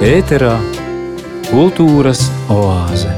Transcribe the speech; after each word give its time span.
Ēterā 0.00 0.54
kultūras 1.50 2.22
oāze. 2.48 3.10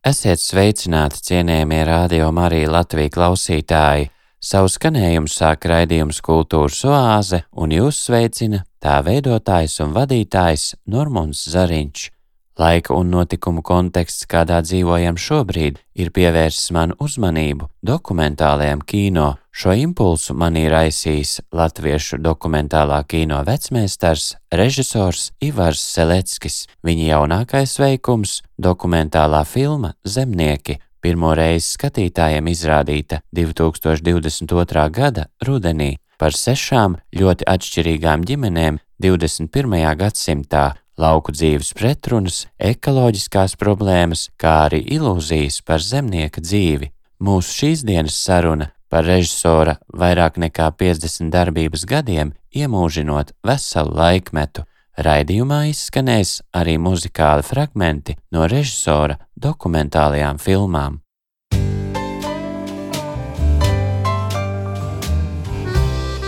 Esiet 0.00 0.40
sveicināti, 0.40 1.20
cienījamie 1.20 1.82
radio 1.84 2.30
Marija 2.32 2.72
Latvijas 2.78 3.12
klausītāji! 3.12 4.08
Savu 4.40 4.72
skanējumu 4.72 5.28
sāk 5.28 5.68
raidījums 5.68 6.22
Kultūras 6.24 6.80
oāze, 6.88 7.44
un 7.52 7.76
jūs 7.76 8.00
sveicina 8.08 8.64
tā 8.80 9.02
veidotājs 9.04 9.76
un 9.84 9.92
vadītājs 9.92 10.70
Normons 10.88 11.44
Zariņš. 11.52 12.08
Laika 12.56 12.94
un 12.96 13.10
notikumu 13.12 13.60
konteksts, 13.60 14.24
kādā 14.24 14.62
dzīvojam 14.64 15.18
šobrīd, 15.20 15.76
ir 15.92 16.08
pievērsis 16.08 16.70
manu 16.72 16.94
uzmanību 17.04 17.68
dokumentālajam 17.84 18.80
kino. 18.80 19.34
Šo 19.52 19.74
impulsu 19.76 20.32
manī 20.36 20.64
raisīs 20.72 21.38
latviešu 21.52 22.16
dokumentālā 22.24 23.02
kino 23.08 23.42
vecmēstars, 23.44 24.38
režisors 24.52 25.30
Ivars 25.44 25.84
Seleckis. 25.84 26.64
Viņa 26.84 27.10
jaunākais 27.12 27.76
veikums- 27.80 28.40
dokumentālā 28.68 29.44
filma 29.44 29.92
Zemnieki, 30.04 30.78
pirmo 31.02 31.34
reizi 31.36 31.76
skatītājiem 31.76 32.48
izrādīta 32.48 33.20
2022. 33.34 34.88
gada 34.90 35.26
rudenī 35.44 35.96
par 36.18 36.30
sešām 36.30 36.96
ļoti 37.12 37.44
atšķirīgām 37.44 38.24
ģimenēm 38.24 38.80
21. 39.02 39.94
gadsimtā 39.96 40.72
lauku 40.98 41.32
dzīves 41.32 41.72
pretrunas, 41.76 42.46
ekoloģiskās 42.58 43.56
problēmas, 43.60 44.28
kā 44.40 44.66
arī 44.66 44.82
ilūzijas 44.96 45.60
par 45.66 45.84
zemnieka 45.84 46.42
dzīvi. 46.44 46.90
Mūsu 47.22 47.60
šīs 47.60 47.84
dienas 47.86 48.16
saruna 48.20 48.70
par 48.92 49.06
režisora 49.08 49.76
vairāk 49.92 50.40
nekā 50.40 50.70
50 50.78 51.32
darbības 51.32 51.86
gadiem 51.88 52.32
iemūžinot 52.54 53.34
veselu 53.46 53.96
laikmetu. 53.96 54.66
Raidījumā 54.96 55.66
izskanēs 55.68 56.38
arī 56.56 56.78
muzikāli 56.80 57.44
fragmenti 57.44 58.16
no 58.32 58.46
režisora 58.48 59.18
dokumentālajām 59.36 60.40
filmām. 60.40 61.02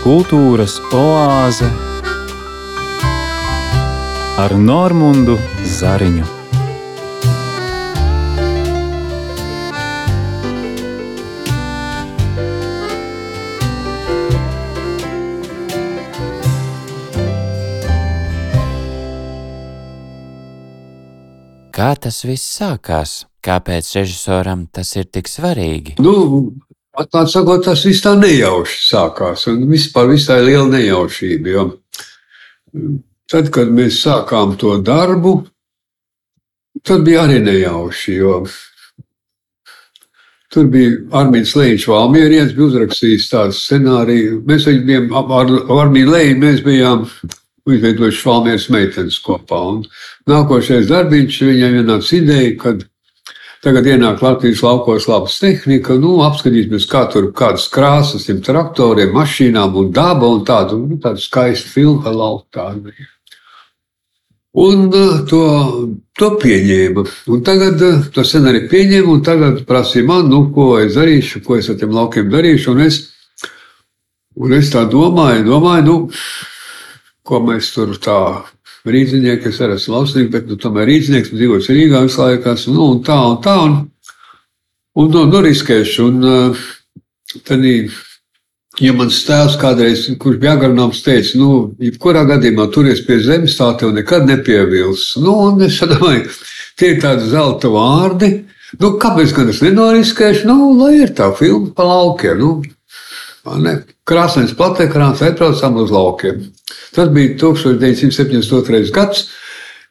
Kultūras 0.05 0.77
oāze 0.95 1.88
ar 4.39 4.53
Normūnu 4.55 5.33
Zariņu. 5.67 6.23
Kā 21.75 21.89
tas 21.99 22.21
viss 22.23 22.47
sākās? 22.55 23.25
Kāpēc 23.43 23.91
režisoram 23.97 24.69
tas 24.71 24.93
ir 24.95 25.09
tik 25.11 25.27
svarīgi? 25.27 25.97
Nu, 25.99 26.15
atklāt 26.95 27.33
sakot, 27.35 27.65
tas 27.67 27.83
viss 27.87 28.07
tā 28.07 28.15
nejauši 28.15 28.81
sākās. 28.87 29.45
Un 29.51 29.67
vispār 29.67 30.07
visai 30.13 30.39
liela 30.47 30.67
nejaušība. 30.71 31.55
Jo 31.57 31.69
Tad, 33.29 33.51
kad 33.53 33.69
mēs 33.69 33.99
sākām 34.01 34.55
to 34.57 34.79
darbu, 34.81 35.43
tad 36.81 37.05
bija 37.05 37.27
arī 37.27 37.37
nejauši. 37.45 38.17
Tur 40.49 40.69
bija 40.73 40.95
Armīns 41.19 41.53
Lēņš, 41.53 41.85
Valmierietis, 41.91 42.55
bija 42.57 42.71
uzrakstījis 42.71 43.27
tādu 43.29 43.53
scenāriju. 43.53 44.39
Mēs 44.49 44.65
bijām 44.65 45.11
ar 45.13 45.51
Armīnu 45.83 46.15
Lēņu, 46.15 46.39
mēs 46.41 46.63
bijām 46.65 47.05
izveidojuši 47.69 48.25
Valmieras 48.25 48.65
meitenes 48.73 49.19
kopā. 49.21 49.59
Un 49.75 49.83
nākošais 50.29 50.89
darbiņš 50.89 51.41
viņam 51.51 51.77
ienāca 51.83 52.15
ideja, 52.17 52.55
kad 52.63 52.81
tagad 53.63 53.91
ienāk 53.91 54.23
Latvijas 54.23 54.63
laukos 54.63 55.05
labas 55.11 55.37
tehnika, 55.41 55.99
nu, 55.99 56.15
apskatīsimies, 56.25 56.87
kā 56.89 57.05
tur 57.13 57.29
kādas 57.35 57.67
krāsas, 57.69 58.25
traktoriem, 58.45 59.13
mašīnām 59.15 59.77
un 59.83 59.93
daba 59.93 60.33
un 60.33 60.43
tādu, 60.47 60.79
nu, 60.87 60.97
tādu 61.03 61.21
skaistu 61.21 61.73
filmu 61.75 62.01
par 62.05 62.15
lauku 62.15 62.47
tādu. 62.55 62.95
Un 64.59 64.89
uh, 64.91 65.21
to, 65.29 65.41
to 66.19 66.29
pieņēma. 66.41 67.05
Un 67.31 67.43
tagad 67.47 67.79
uh, 67.85 68.01
to 68.11 68.25
sen 68.27 68.49
arī 68.49 68.65
pieņēma, 68.67 69.13
un 69.13 69.21
tagad 69.23 69.61
prasīja 69.69 70.07
man, 70.09 70.27
nu, 70.27 70.41
ko 70.55 70.73
es 70.81 70.97
darīšu, 70.97 71.43
ko 71.45 71.55
es 71.59 71.69
ar 71.71 71.77
tiem 71.79 71.93
laukiem 71.95 72.27
darīšu. 72.33 72.73
Un 72.73 72.83
es, 72.83 72.97
un 74.35 74.55
es 74.57 74.71
tā 74.73 74.83
domāju, 74.91 75.45
domāju, 75.47 75.85
nu, 75.87 75.95
ko 77.23 77.39
mēs 77.45 77.71
tur 77.75 77.95
tā 78.03 78.19
rīznieki, 78.89 79.47
es 79.47 79.61
arī 79.63 79.77
esmu 79.79 79.95
lausnieks, 79.95 80.33
bet 80.33 80.51
nu, 80.51 80.59
tomēr 80.59 80.91
rīznieks, 80.91 81.31
dzīvojis 81.35 81.71
Rīgā 81.75 82.03
visu 82.09 82.23
laiku, 82.23 82.55
nu, 82.73 82.91
un 82.97 83.01
tā, 83.05 83.19
un 83.31 83.39
tā, 83.45 83.55
un, 83.63 83.79
un 84.99 85.11
nu, 85.15 85.25
nu 85.29 85.43
riskēšu. 85.45 86.09
Un 86.09 86.29
uh, 86.33 86.69
tad 87.47 87.63
Ja 88.79 88.93
mans 88.95 89.17
tēvs 89.27 89.57
kādreiz, 89.59 90.05
kurš 90.21 90.37
bija 90.39 90.53
agronoms, 90.55 91.01
teica, 91.03 91.35
nu, 91.39 91.49
jebkurā 91.83 92.23
gadījumā 92.29 92.69
turies 92.71 93.01
pie 93.03 93.17
zemes, 93.25 93.57
tā 93.59 93.73
tev 93.79 93.91
nekad 93.95 94.23
nepievils. 94.29 95.17
Nu, 95.19 95.33
un 95.49 95.59
es 95.65 95.81
domāju, 95.83 96.29
tie 96.79 96.93
ir 96.93 97.01
tādi 97.03 97.27
zelta 97.27 97.71
vārdi. 97.73 98.31
Nu, 98.79 98.93
kāpēc 99.01 99.33
gan 99.35 99.49
es 99.51 99.59
nenoriskēšu? 99.65 100.47
Nu, 100.47 100.71
lai 100.79 100.93
ir 101.01 101.11
tā 101.17 101.27
filma 101.35 101.73
pa 101.75 101.87
laukiem. 101.89 102.39
Nu, 102.39 102.53
Krāsains 104.07 104.55
platekrāns, 104.55 105.23
aizbraucām 105.25 105.79
uz 105.81 105.91
laukiem. 105.91 106.47
Tas 106.95 107.11
bija 107.11 107.35
1972. 107.41 108.93
gads, 108.95 109.25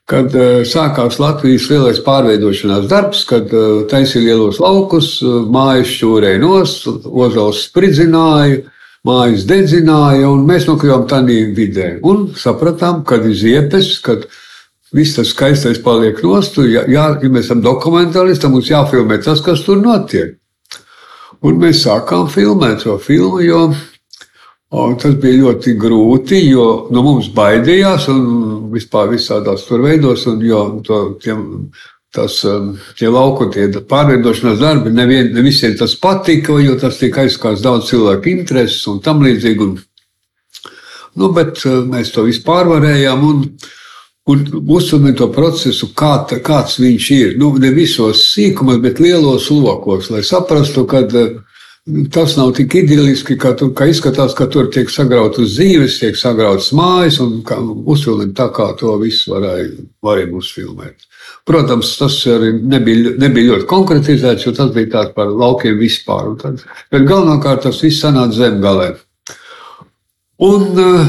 kad 0.08 0.32
uh, 0.32 0.62
sākās 0.64 1.18
Latvijas 1.20 1.68
lielais 1.68 2.00
pārveidošanās 2.04 2.88
darbs, 2.88 3.26
kad 3.28 3.52
uh, 3.52 3.84
taisīja 3.90 4.30
lielos 4.30 4.60
laukus, 4.62 5.18
uh, 5.20 5.42
mājas 5.52 5.90
šķūrēja 5.92 6.40
nost, 6.40 6.88
ozols 7.04 7.66
spridzināja, 7.68 8.62
mājas 9.08 9.46
dedzināja, 9.48 10.28
un 10.30 10.44
mēs 10.48 10.68
nokļuvām 10.68 11.06
tādā 11.10 11.38
vidē. 11.56 11.88
Un 12.06 12.28
sapratām, 12.38 13.02
ka 13.08 13.20
ir 13.22 13.34
ziepes, 13.36 13.96
kad 14.04 14.28
viss 14.94 15.16
tas 15.16 15.32
skaistais 15.32 15.80
paliek 15.84 16.20
nost. 16.24 16.60
Ja, 16.68 16.84
ja 16.88 17.08
mēs 17.24 17.48
esam 17.48 17.62
dokumentālisti, 17.64 18.44
tad 18.44 18.54
mums 18.54 18.70
jāfilmē 18.70 19.20
tas, 19.24 19.42
kas 19.44 19.64
tur 19.66 19.80
notiek. 19.82 20.36
Un 21.44 21.60
mēs 21.62 21.84
sākām 21.84 22.26
filmēt 22.30 22.82
šo 22.82 22.96
filmu, 22.98 23.42
jo 23.44 23.60
o, 23.68 24.88
tas 24.98 25.14
bija 25.22 25.44
ļoti 25.44 25.76
grūti, 25.78 26.40
jo 26.50 26.88
no 26.90 27.04
mums 27.06 27.28
baidījās 27.34 28.08
un 28.10 28.24
vispār 28.72 29.12
visādās 29.12 29.62
tur 29.68 29.84
veidos, 29.86 30.26
un 30.30 30.42
jo 30.42 30.64
to, 30.86 30.98
tiem 31.22 31.44
tas 32.14 32.40
um, 32.48 32.72
tie 32.98 33.10
lauku, 33.12 33.50
tie 33.52 33.68
pārveidošanās 33.68 34.60
darbi, 34.60 34.92
nevien, 34.94 35.32
ne 35.34 35.44
visiem 35.44 35.76
tas 35.76 35.94
patika, 36.00 36.56
jo 36.62 36.76
tas 36.80 37.00
tika 37.00 37.26
aizskās 37.26 37.62
daudz 37.64 37.90
cilvēku 37.90 38.32
intereses 38.32 38.86
un 38.88 39.02
tam 39.04 39.20
līdzīgi. 39.24 39.66
Un, 39.66 39.74
nu, 41.20 41.32
bet 41.36 41.60
uh, 41.66 41.82
mēs 41.88 42.14
to 42.14 42.24
visu 42.28 42.44
pārvarējām 42.46 43.26
un, 43.28 43.42
un 44.32 44.46
uzsumējām 44.64 45.18
to 45.20 45.28
procesu, 45.34 45.90
kā, 45.98 46.14
kāds 46.44 46.78
viņš 46.80 47.10
ir. 47.18 47.36
Nu, 47.40 47.52
ne 47.60 47.74
visos 47.76 48.24
sīkumos, 48.32 48.80
bet 48.84 49.04
lielos 49.04 49.50
lokos, 49.52 50.08
lai 50.14 50.24
saprastu, 50.24 50.86
ka 50.88 51.04
uh, 51.04 51.36
tas 52.12 52.36
nav 52.36 52.54
tik 52.56 52.74
idiliski, 52.82 53.36
kā, 53.40 53.52
tu, 53.56 53.70
kā 53.76 53.88
izskatās, 53.92 54.34
ka 54.36 54.48
tur 54.52 54.68
tiek 54.72 54.90
sagrautas 54.92 55.54
dzīves, 55.56 56.00
tiek 56.02 56.16
sagrautas 56.16 56.72
mājas 56.76 57.20
un 57.24 57.40
uzfilmēt 57.84 58.34
tā, 58.36 58.48
kā 58.54 58.72
to 58.80 58.96
visu 59.00 59.32
varēja, 59.34 59.70
varēja 60.04 60.32
uzfilmēt. 60.40 61.07
Protams, 61.48 61.94
tas 61.96 62.16
arī 62.28 62.50
nebija, 62.60 63.14
nebija 63.22 63.54
ļoti 63.54 63.66
konkretizēts, 63.70 64.44
jo 64.44 64.52
tas 64.56 64.72
bija 64.74 64.90
tāds 64.98 65.14
par 65.16 65.30
laukiem 65.32 65.78
vispār. 65.80 66.34
Tad, 66.42 66.60
bet 66.92 67.06
galvenokārt 67.08 67.64
tas 67.64 67.80
viss 67.80 68.02
sanāca 68.04 68.36
zemgalē. 68.36 68.90
Un, 70.44 70.66
eh, 70.78 71.06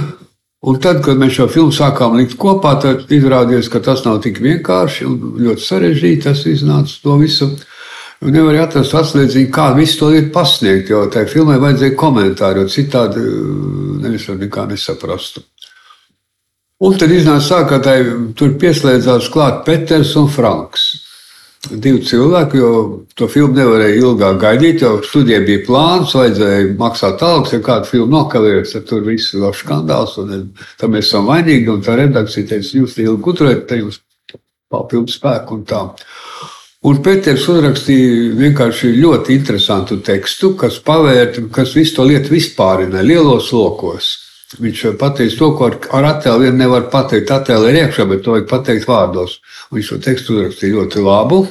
un 0.61 0.79
tad, 0.79 1.03
kad 1.03 1.19
mēs 1.19 1.35
šo 1.35 1.49
filmu 1.51 1.75
sākām 1.75 2.15
likt 2.17 2.37
kopā, 2.39 2.77
tad 2.81 3.11
izrādījās, 3.11 3.69
ka 3.69 3.83
tas 3.83 4.05
nav 4.05 4.21
tik 4.23 4.39
vienkārši 4.39 5.05
un 5.09 5.19
ļoti 5.43 5.65
sarežģīti. 5.65 6.23
Tas 6.23 6.45
iznāca 6.47 6.95
to 7.03 7.17
visu. 7.19 7.51
Un 8.19 8.33
nevar 8.35 8.57
atrast 8.63 8.95
atslēdziņu, 8.99 9.51
kā 9.51 9.69
visu 9.75 9.99
to 9.99 10.09
ir 10.11 10.31
pasniegt, 10.31 10.89
jo 10.91 11.05
tai 11.11 11.23
filmai 11.25 11.59
vajadzēja 11.59 11.95
komentāru, 11.99 12.63
jo 12.63 12.73
citādi 12.73 13.21
eh, 13.27 14.03
nevis 14.07 14.31
nekā 14.31 14.69
nesaprastu. 14.71 15.43
Un 16.79 16.95
tad 16.95 17.11
iznāca 17.11 17.49
tā, 17.49 17.59
ka 17.67 17.77
tai, 17.83 17.97
tur 18.39 18.53
pieslēdzās 18.59 19.27
klāt 19.33 19.65
Peters 19.65 20.13
un 20.19 20.29
Franks. 20.31 20.89
Divi 21.67 21.99
cilvēki, 22.07 22.55
jo 22.61 22.69
to 23.19 23.27
filmu 23.27 23.57
nevarēja 23.57 23.97
ilgāk 23.99 24.37
gaidīt, 24.39 24.85
jo 24.85 24.93
studijai 25.03 25.41
bija 25.43 25.65
plāns, 25.65 26.13
vajadzēja 26.15 26.69
maksāt 26.79 27.25
algas, 27.27 27.51
ja 27.51 27.59
kāda 27.65 27.89
filma 27.89 28.21
nokavējas, 28.21 28.77
tad 28.77 28.85
tur 28.87 29.03
viss 29.03 29.33
ir 29.35 29.43
skandāls, 29.59 30.15
un 30.23 30.53
tam 30.79 30.95
mēs 30.95 31.09
esam 31.09 31.27
vainīgi, 31.27 31.67
un 31.73 31.83
tā 31.83 31.97
redakcija 31.99 32.47
teica, 32.53 32.71
jūs 32.79 32.95
ilgi 33.03 33.25
kuturēt, 33.27 33.67
te 33.67 33.81
jūs 33.81 33.99
papildu 34.71 35.11
spēku 35.11 35.59
un 35.59 35.67
tā. 35.67 35.83
Un 36.87 37.03
Pēters 37.03 37.43
uzrakstīja 37.51 38.37
vienkārši 38.39 38.93
ļoti 38.95 39.35
interesantu 39.35 39.99
tekstu, 39.99 40.53
kas 40.55 40.79
pavērta, 40.79 41.43
kas 41.51 41.75
visu 41.75 41.97
to 41.97 42.07
lietu 42.07 42.31
vispārināja 42.37 43.03
lielos 43.03 43.51
lokos. 43.51 44.13
Viņš 44.57 44.81
pateiks 44.97 45.37
to, 45.37 45.51
ko 45.53 45.67
ar, 45.67 45.75
ar 45.93 46.07
attēlu 46.15 46.47
vien 46.47 46.55
nevar 46.57 46.87
pateikt. 46.89 47.29
Attēlu 47.29 47.69
ir 47.69 47.83
iekšā, 47.83 48.07
bet 48.09 48.23
to 48.25 48.33
vajag 48.33 48.47
pateikt 48.49 48.87
vārdos. 48.89 49.37
Viņš 49.75 49.91
šo 49.91 49.97
tekstu 50.01 50.35
uzrakstīja 50.35 50.79
ļoti 50.79 51.03
labu. 51.05 51.43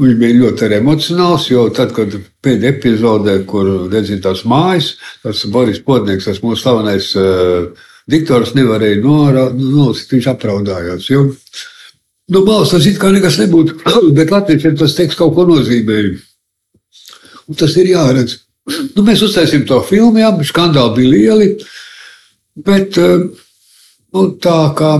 Viņš 0.00 0.14
bija 0.22 0.38
ļoti 0.38 0.70
emocionāls, 0.78 1.50
jo 1.50 1.66
tad, 1.76 1.92
kad 1.92 2.14
pēdējā 2.40 2.78
epizodē, 2.78 3.34
kur 3.44 3.90
redzēja 3.92 4.22
tās 4.24 4.46
mājas, 4.48 4.94
tas 5.20 5.42
Boris 5.52 5.82
Podnieks, 5.84 6.30
tas 6.30 6.40
mūsu 6.40 6.62
slavenais 6.62 7.10
uh, 7.20 7.66
diktors, 8.08 8.54
nevarēja 8.56 9.02
nolasīt, 9.04 10.14
viņš 10.16 10.30
apraudājās. 10.32 11.10
Jo, 11.12 11.26
no 12.32 12.44
malas 12.46 12.72
tas 12.72 12.88
it 12.88 12.96
kā 13.02 13.12
nekas 13.12 13.36
nebūtu, 13.42 13.82
bet 14.16 14.32
Latvijas 14.32 14.80
tas 14.80 14.96
teksts 14.96 15.20
kaut 15.20 15.36
ko 15.36 15.44
nozīmēja. 15.50 16.16
Un 17.52 17.60
tas 17.60 17.76
ir 17.76 17.92
jāredz. 17.92 18.38
Nu, 18.70 19.02
mēs 19.02 19.22
uztaisījām 19.26 19.66
to 19.66 19.80
filmu, 19.86 20.20
jā, 20.22 20.30
skandāli 20.46 21.00
bija 21.00 21.12
lieli. 21.16 21.48
Bet 22.62 22.98
eh, 23.00 23.24
nu, 24.14 24.26
tā 24.42 24.58
kā 24.78 24.92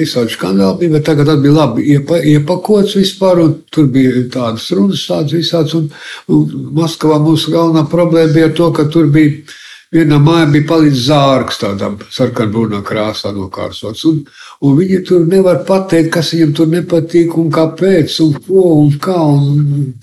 visādi 0.00 0.34
skandāli 0.34 0.84
bija, 0.84 0.94
bet 0.96 1.08
tagad 1.08 1.32
bija 1.42 1.56
labi 1.56 1.86
iepa, 1.94 2.20
iepakots 2.32 2.96
vispār. 3.00 3.42
Tur 3.72 3.88
bija 3.92 4.26
tādas 4.32 4.68
runas, 4.76 5.06
tādas 5.08 5.34
visādas. 5.36 5.74
Un, 5.78 5.90
un 6.30 6.70
Maskavā 6.78 7.18
mūsu 7.22 7.54
galvenā 7.54 7.86
problēma 7.90 8.36
bija 8.36 8.52
to, 8.54 8.70
ka 8.76 8.86
tur 8.92 9.10
bija. 9.12 9.42
Vienā 9.90 10.20
mājā 10.22 10.44
bija 10.52 10.68
palicis 10.68 11.08
zārks, 11.08 11.56
tādā 11.58 11.88
sarkanbrūnā 12.14 12.78
krāsā 12.86 13.32
nokārsots. 13.34 14.04
Un, 14.06 14.20
un 14.62 14.76
viņi 14.78 15.00
tur 15.08 15.24
nevar 15.26 15.64
pateikt, 15.66 16.12
kas 16.14 16.30
viņam 16.30 16.52
tur 16.54 16.68
nepatīk 16.70 17.34
un 17.34 17.48
kāpēc, 17.50 18.20
un 18.22 18.36
ko 18.44 18.68
un 18.84 18.92
kā. 19.02 19.16
Un, 19.18 19.96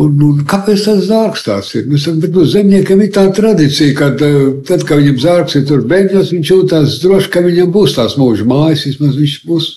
Un, 0.00 0.14
un 0.24 0.38
kāpēc 0.48 0.86
tas 0.86 1.02
zārks 1.04 1.42
tāds 1.44 1.74
ir? 1.76 1.84
Mēs, 1.90 2.06
bet, 2.16 2.32
nu, 2.32 2.46
zemniekam 2.48 3.02
ir 3.04 3.10
tā 3.12 3.26
tradīcija, 3.36 3.92
ka 3.98 4.06
eh, 4.24 4.36
tad, 4.64 4.86
kad 4.88 5.02
viņam 5.02 5.18
zārks 5.20 5.58
ir 5.58 5.66
tur 5.68 5.82
beigās, 5.88 6.30
viņš 6.32 6.52
jūtas 6.54 6.94
droši, 7.02 7.28
ka 7.34 7.42
viņam 7.44 7.74
būs 7.74 7.98
tās 7.98 8.16
mūža 8.16 8.46
mājas, 8.48 8.86
vismaz 8.88 9.18
viņš 9.20 9.34
būs 9.50 9.68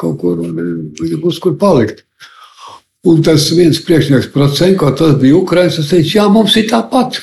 kaut 0.00 0.16
kur, 0.22 0.40
eh, 0.40 0.70
viņam 1.02 1.20
būs 1.26 1.40
kur 1.44 1.58
palikt. 1.60 2.00
Un 3.08 3.20
tas 3.22 3.44
viens 3.52 3.76
priekšnieks, 3.84 4.32
Procenko, 4.32 4.88
tas 4.96 5.20
bija 5.20 5.36
Ukraiņš, 5.36 5.76
tas 5.82 5.92
teica, 5.92 6.14
jā, 6.16 6.24
mums 6.32 6.56
ir 6.56 6.70
tāpat. 6.72 7.20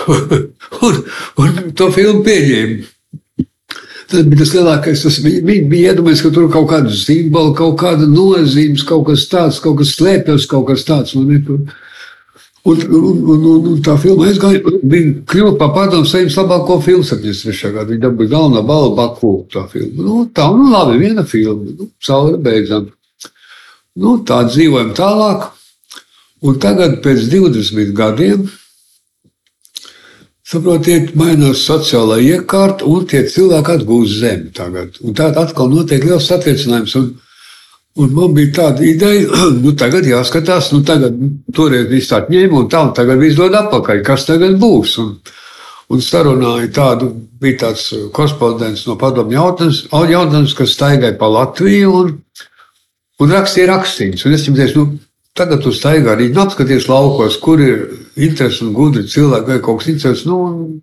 un, 0.86 1.02
un 1.42 1.60
to 1.74 1.90
filmu 1.96 2.22
pieņēma. 2.26 2.86
Tas 4.10 4.26
bija 4.26 4.40
tas 4.42 4.54
lielākais. 4.56 5.04
Tas 5.04 5.18
bija, 5.22 5.42
viņi 5.46 5.68
bija 5.70 5.92
iedomājies, 5.92 6.24
ka 6.24 6.32
tur 6.34 6.48
kaut 6.50 6.66
kāda 6.72 6.90
simbola, 6.94 7.54
kaut 7.56 7.76
kāda 7.78 8.08
nozīmes, 8.10 8.82
kaut 8.86 9.06
kas 9.06 9.28
tāds, 9.30 9.60
kaut 9.62 9.78
kas 9.78 9.94
slēpjas, 9.94 10.48
kaut 10.50 10.66
kas 10.70 10.82
tāds. 10.88 11.14
Un, 11.14 11.30
un, 12.66 12.80
un, 12.90 13.20
un, 13.34 13.44
un, 13.70 13.76
tā 13.86 13.94
filma 14.02 14.26
aizgāja. 14.26 14.64
Viņa 14.66 15.12
kļuva 15.30 15.54
par 15.60 15.70
padomu 15.76 16.10
saimnes 16.10 16.38
labāko 16.40 16.80
filmu 16.84 17.06
73. 17.06 17.74
gadā. 17.76 17.86
Viņa 17.92 18.04
dabūja 18.08 18.34
galvenā 18.34 18.64
balva 18.66 18.96
Baku. 18.98 19.34
Tā 19.52 19.66
filma. 19.70 20.02
Nu, 20.02 20.24
tā, 20.34 20.50
nu 20.56 20.72
labi, 20.74 20.98
viena 21.04 21.26
filma. 21.26 21.76
Nu, 21.78 21.90
Saula 22.02 22.40
beidzam. 22.42 22.90
Nu, 24.00 24.18
tā 24.26 24.42
dzīvojam 24.48 24.94
tālāk. 24.98 25.52
Un 26.40 26.56
tagad 26.58 26.98
pēc 27.04 27.28
20 27.30 27.94
gadiem 27.94 28.48
Saprotiet, 30.50 31.12
mainās 31.14 31.60
sociālā 31.62 32.16
iekārta, 32.26 32.82
un 32.90 33.04
tie 33.06 33.20
cilvēki 33.30 33.70
atgūst 33.76 34.16
zemi 34.18 34.48
tagad. 34.54 34.96
Un 35.06 35.14
tādā 35.14 35.44
atkal 35.46 35.68
notiek 35.70 36.02
liels 36.02 36.26
satriecinājums. 36.26 36.94
Un, 36.98 37.04
un 38.02 38.16
man 38.16 38.32
bija 38.34 38.56
tāda 38.56 38.82
ideja, 38.82 39.28
nu 39.64 39.76
tagad 39.78 40.08
jāskatās, 40.10 40.72
nu 40.74 40.82
tagad 40.86 41.20
toreiz 41.54 41.86
viss 41.92 42.10
tā 42.10 42.24
ņēma, 42.26 42.64
un 42.64 42.66
tā, 42.72 42.80
un 42.88 42.90
tagad 42.98 43.22
viss 43.22 43.38
dod 43.38 43.54
atpakaļ, 43.60 44.02
kas 44.08 44.26
tagad 44.26 44.58
būs. 44.58 44.96
Un, 45.04 45.12
un 45.94 46.02
sarunāja 46.02 46.72
tādu, 46.80 47.12
bija 47.38 47.68
tāds 47.68 47.86
korespondents 48.16 48.88
no 48.90 48.98
padomu 48.98 49.36
jautājums, 49.36 49.84
jautājums 50.10 50.56
kas 50.58 50.74
staigāja 50.74 51.14
pa 51.20 51.30
Latviju 51.30 51.94
un, 52.00 52.10
un 53.22 53.36
rakstīja 53.38 53.70
rakstīņus. 53.70 54.26
Un 54.26 54.34
es 54.34 54.48
viņam 54.48 54.58
teicu, 54.64 54.82
nu, 54.82 54.98
Tagad 55.38 55.62
tu 55.62 55.70
staigā 55.72 56.16
arī 56.16 56.30
apskaties 56.34 56.88
laukos, 56.90 57.38
kur 57.40 57.60
ir 57.62 57.84
interesi 58.18 58.64
un 58.66 58.74
gudri 58.74 59.06
cilvēki 59.08 59.52
vai 59.52 59.60
kaut 59.62 59.80
kas 59.80 59.92
interesants. 59.92 60.26
Nu, 60.26 60.80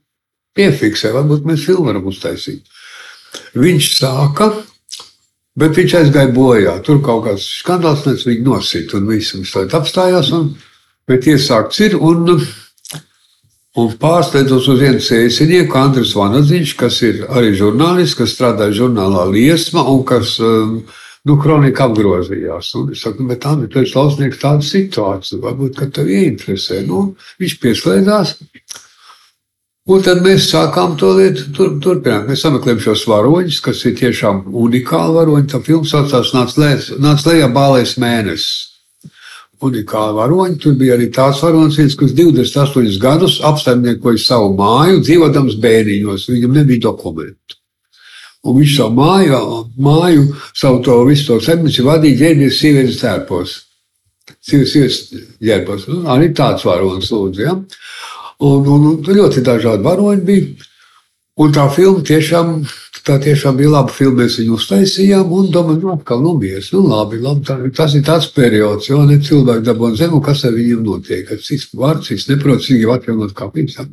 piefiksē, 0.57 1.11
varbūt 1.15 1.45
mēs 1.47 1.65
filmu 1.67 1.91
varam 1.91 2.07
uztaisīt. 2.09 2.63
Viņš 3.57 3.89
sāka, 3.99 4.51
bet 5.57 5.75
viņš 5.77 5.97
aizgāja 6.01 6.31
bojā. 6.33 6.77
Tur 6.85 7.01
kaut 7.05 7.25
kāds 7.27 7.47
skandāls, 7.59 8.05
nes 8.07 8.25
viņu 8.27 8.45
nosīt 8.47 8.95
un 8.97 9.09
viss 9.11 9.35
viņš 9.35 9.53
tā 9.53 9.65
apstājās. 9.81 10.31
Un, 10.37 10.53
bet 11.07 11.27
iesākts 11.29 11.81
ir 11.85 11.97
un, 11.99 12.37
un 13.77 13.91
pārsteidzos 14.01 14.69
uz 14.73 14.81
vienu 14.81 15.03
sēsinieku, 15.03 15.77
Andris 15.79 16.15
Vanadziņš, 16.17 16.73
kas 16.79 17.01
ir 17.07 17.25
arī 17.27 17.53
žurnālists, 17.57 18.17
kas 18.19 18.33
strādā 18.35 18.71
žurnālā 18.75 19.27
Liesma 19.31 19.85
un 19.91 20.03
kas 20.07 20.37
um, 20.43 20.79
nu, 21.27 21.37
kronika 21.41 21.87
apgrozījās. 21.87 22.71
Un 22.79 22.91
es 22.95 23.03
saku, 23.03 23.23
nu, 23.23 23.31
bet 23.31 23.45
Anni, 23.49 23.69
tu 23.71 23.81
esi 23.81 23.97
lausnieks 23.97 24.41
tāda 24.41 24.65
situācija, 24.65 25.41
varbūt, 25.43 25.77
ka 25.79 25.89
tev 25.93 26.11
ieinteresē. 26.11 26.83
Nu, 26.87 27.09
viņš 27.41 27.57
pieslēdzās. 27.63 28.35
Un 29.87 30.01
tad 30.03 30.19
mēs 30.19 30.49
sākām 30.51 30.97
to 30.99 31.13
lietu 31.15 31.45
tur, 31.55 31.75
turpināt. 31.83 32.25
Mēs 32.27 32.41
sameklējām 32.43 32.81
šos 32.83 33.05
varoņus, 33.07 33.59
kas 33.63 33.83
ir 33.87 33.93
tiešām 33.95 34.41
unikāli 34.65 35.15
varoņi. 35.15 35.47
Tā 35.53 35.61
filma 35.63 35.87
saucās 35.87 36.33
Nāc 36.35 36.57
lejā, 36.59 36.97
nāc 37.03 37.23
lejā 37.27 37.47
bālais 37.55 37.95
mēnesis. 38.01 38.49
Unikāli 39.63 40.17
varoņi. 40.19 40.59
Tur 40.63 40.75
bija 40.79 40.97
arī 40.97 41.07
tāds 41.15 41.39
varonis, 41.41 41.95
kas 41.97 42.11
28 42.19 42.99
gadus 43.01 43.39
apsaimniekoja 43.47 44.19
savu 44.21 44.51
māju, 44.59 44.99
dzīvodams 45.07 45.55
bēniņos. 45.63 46.27
Viņam 46.35 46.59
nebija 46.59 46.83
dokumentu. 46.89 47.56
Un 48.47 48.59
viņš 48.61 48.75
savu 48.77 48.95
māju, 48.95 49.39
māju 49.83 50.27
savu 50.55 50.81
to 50.85 51.01
visu 51.09 51.27
to 51.31 51.39
zemnieci 51.43 51.83
vadīja 51.85 52.21
ģērbies 52.23 52.59
sievietes 52.61 53.01
tērpos. 53.01 53.55
Sievietes 54.47 55.01
ģērbos. 55.43 55.87
Nu, 55.91 56.01
arī 56.13 56.31
tāds 56.35 56.63
varonis 56.67 57.11
lūdzu. 57.11 57.43
Ja? 57.43 57.57
Un, 58.47 58.67
un, 58.69 58.89
un 58.93 59.13
ļoti 59.19 59.43
dažādi 59.43 59.83
varoņi 59.83 60.25
bija. 60.27 60.73
Un 61.37 61.51
tā 61.53 61.67
filma 61.69 62.01
tiešām, 62.01 62.53
tā 63.05 63.19
tiešām 63.21 63.59
bija 63.59 63.75
laba 63.75 63.93
filma. 63.93 64.23
Mēs 64.23 64.39
viņu 64.41 64.55
uztaisījām 64.57 65.33
un 65.37 65.51
domājam, 65.53 65.83
nu, 65.83 65.91
atkal 65.93 66.23
numies. 66.23 66.71
Nu, 66.73 66.81
labi, 66.87 67.19
labi, 67.21 67.43
tā, 67.45 67.59
tas 67.77 67.93
ir 67.97 68.05
tāds 68.07 68.31
periods, 68.33 68.89
jo 68.89 69.03
ne 69.05 69.19
cilvēki 69.21 69.67
dabūna 69.67 69.99
zemu, 69.99 70.21
kas 70.25 70.45
ar 70.47 70.55
viņiem 70.55 70.87
notiek. 70.87 71.35
Cits 71.43 71.67
vārds, 71.77 72.09
cits 72.09 72.29
neprot, 72.31 72.63
cik 72.65 72.81
jau 72.81 72.95
atjaunot 72.95 73.35
kā 73.37 73.51
pīcām. 73.53 73.91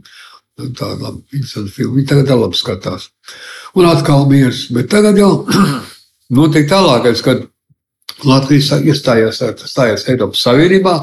Tā 0.54 0.92
ir 0.94 1.00
laba, 1.02 1.18
interesanta 1.34 1.72
filma. 1.74 1.96
Viņi 1.98 2.08
tagad 2.12 2.30
labi 2.38 2.58
skatās 2.58 3.08
un 3.74 3.88
atkal 3.90 4.28
miers. 4.30 4.68
Bet 4.74 4.86
tagad 4.92 5.18
jau 5.18 5.32
notiek 6.38 6.68
tālākais, 6.70 7.22
kad 7.26 7.42
Latvija 8.24 8.78
iestājās, 8.86 9.42
stājās 9.66 10.06
Eiropas 10.12 10.44
Savienībā, 10.46 10.94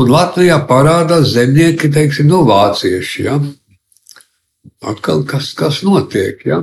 un 0.00 0.10
Latvijā 0.10 0.56
parādās 0.68 1.34
zemnieki, 1.34 1.92
teiksim, 1.92 2.30
no 2.32 2.40
vācieši. 2.48 3.26
Ja? 3.26 3.36
Atkal 4.88 5.26
kas, 5.28 5.52
kas 5.58 5.82
notiek? 5.84 6.40
Ja? 6.48 6.62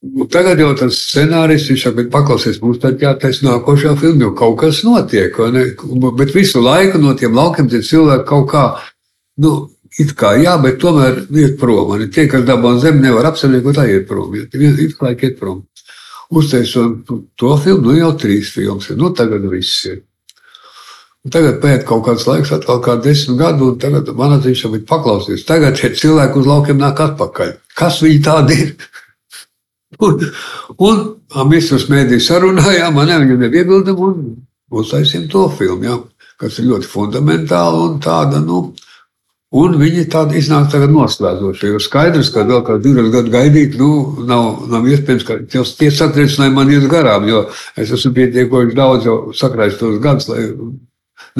Un 0.00 0.28
tagad 0.32 0.60
jau 0.60 0.70
tas 0.76 0.96
scenārijs, 1.08 1.70
viņš 1.72 1.82
saka, 1.86 2.04
paklausies, 2.12 2.60
mums 2.60 2.80
tad 2.84 3.00
jātaisa 3.00 3.48
nākošā 3.48 3.96
filma, 4.00 4.26
jo 4.26 4.30
kaut 4.36 4.60
kas 4.60 4.84
notiek. 4.84 5.36
Bet 6.20 6.36
visu 6.36 6.60
laiku 6.64 7.00
no 7.00 7.16
tiem 7.16 7.36
laukiem 7.36 7.68
tie 7.68 7.80
cilvēki 7.84 8.28
kaut 8.28 8.48
kā, 8.52 8.64
nu, 9.44 9.54
It 9.98 10.12
kā 10.18 10.36
jā, 10.38 10.52
bet 10.62 10.78
tomēr 10.82 11.24
iet 11.34 11.56
prom. 11.58 11.88
Man 11.90 12.04
tie, 12.14 12.28
kas 12.30 12.44
dabū 12.46 12.76
zemi, 12.82 13.02
nevar 13.02 13.26
apsaimniekot, 13.32 13.74
tā 13.74 13.88
iet 13.90 14.06
prom. 14.08 14.36
It 14.38 14.94
kā 15.00 15.14
iet 15.16 15.40
prom. 15.40 15.64
Uztaisot 16.30 17.10
to 17.40 17.56
filmu, 17.58 17.88
nu 17.88 17.96
jau 17.98 18.12
trīs 18.14 18.52
filmas 18.54 18.86
ir. 18.90 19.00
Nu, 19.00 19.10
tagad 19.16 19.48
viss 19.50 19.88
ir. 19.90 20.04
Un 21.26 21.32
tagad 21.34 21.58
pēc 21.60 21.82
kaut 21.88 22.04
kāds 22.06 22.24
laiks, 22.28 22.52
atkal 22.54 22.78
kā 22.84 22.94
desmit 23.02 23.40
gadu, 23.42 23.72
un 23.72 23.80
tagad 23.82 24.08
man 24.16 24.38
atzīst, 24.38 24.70
ka 24.70 24.80
paklausies. 24.94 25.42
Tagad 25.48 25.76
šie 25.76 25.90
cilvēki 25.98 26.38
uz 26.40 26.46
laukiem 26.48 26.78
nāk 26.80 27.02
atpakaļ. 27.04 27.50
Kas 27.76 27.98
viņi 28.04 28.20
tādi 28.24 28.60
ir? 28.62 28.70
un, 30.06 30.22
un, 30.78 31.02
mēs 31.50 31.72
uz 31.76 31.88
mēdī 31.92 32.20
sarunājām, 32.24 32.94
man 32.96 33.10
viņam 33.10 33.42
neviebildam, 33.42 34.00
un 34.06 34.22
uztaisīsim 34.70 35.26
to 35.32 35.48
filmu, 35.58 35.84
jā, 35.84 35.98
kas 36.40 36.56
ir 36.62 36.70
ļoti 36.70 36.88
fundamentāla 36.88 37.82
un 37.88 37.98
tāda, 38.00 38.40
nu, 38.44 38.70
Un 39.50 39.72
viņi 39.80 40.04
tādi 40.06 40.38
iznāk 40.38 40.68
tagad 40.70 40.92
noslēdzoši. 40.94 41.72
Jo 41.72 41.80
skaidrs, 41.82 42.28
ka 42.30 42.44
vēl 42.46 42.60
kādu 42.66 42.84
divus 42.84 43.08
gadus 43.10 43.32
gaidīt, 43.32 43.74
nu, 43.80 43.88
nav, 44.28 44.60
nav 44.70 44.86
iespējams, 44.86 45.24
ka 45.26 45.40
tie 45.50 45.90
satricinājumi 45.90 46.54
man 46.54 46.70
ies 46.70 46.86
garām, 46.90 47.26
jo 47.26 47.48
es 47.74 47.90
esmu 47.96 48.12
pietiekoši 48.14 48.78
daudz 48.78 49.08
jau 49.08 49.16
sakrājis 49.34 49.80
tos 49.80 49.98
gadus, 50.04 50.30
lai 50.30 50.44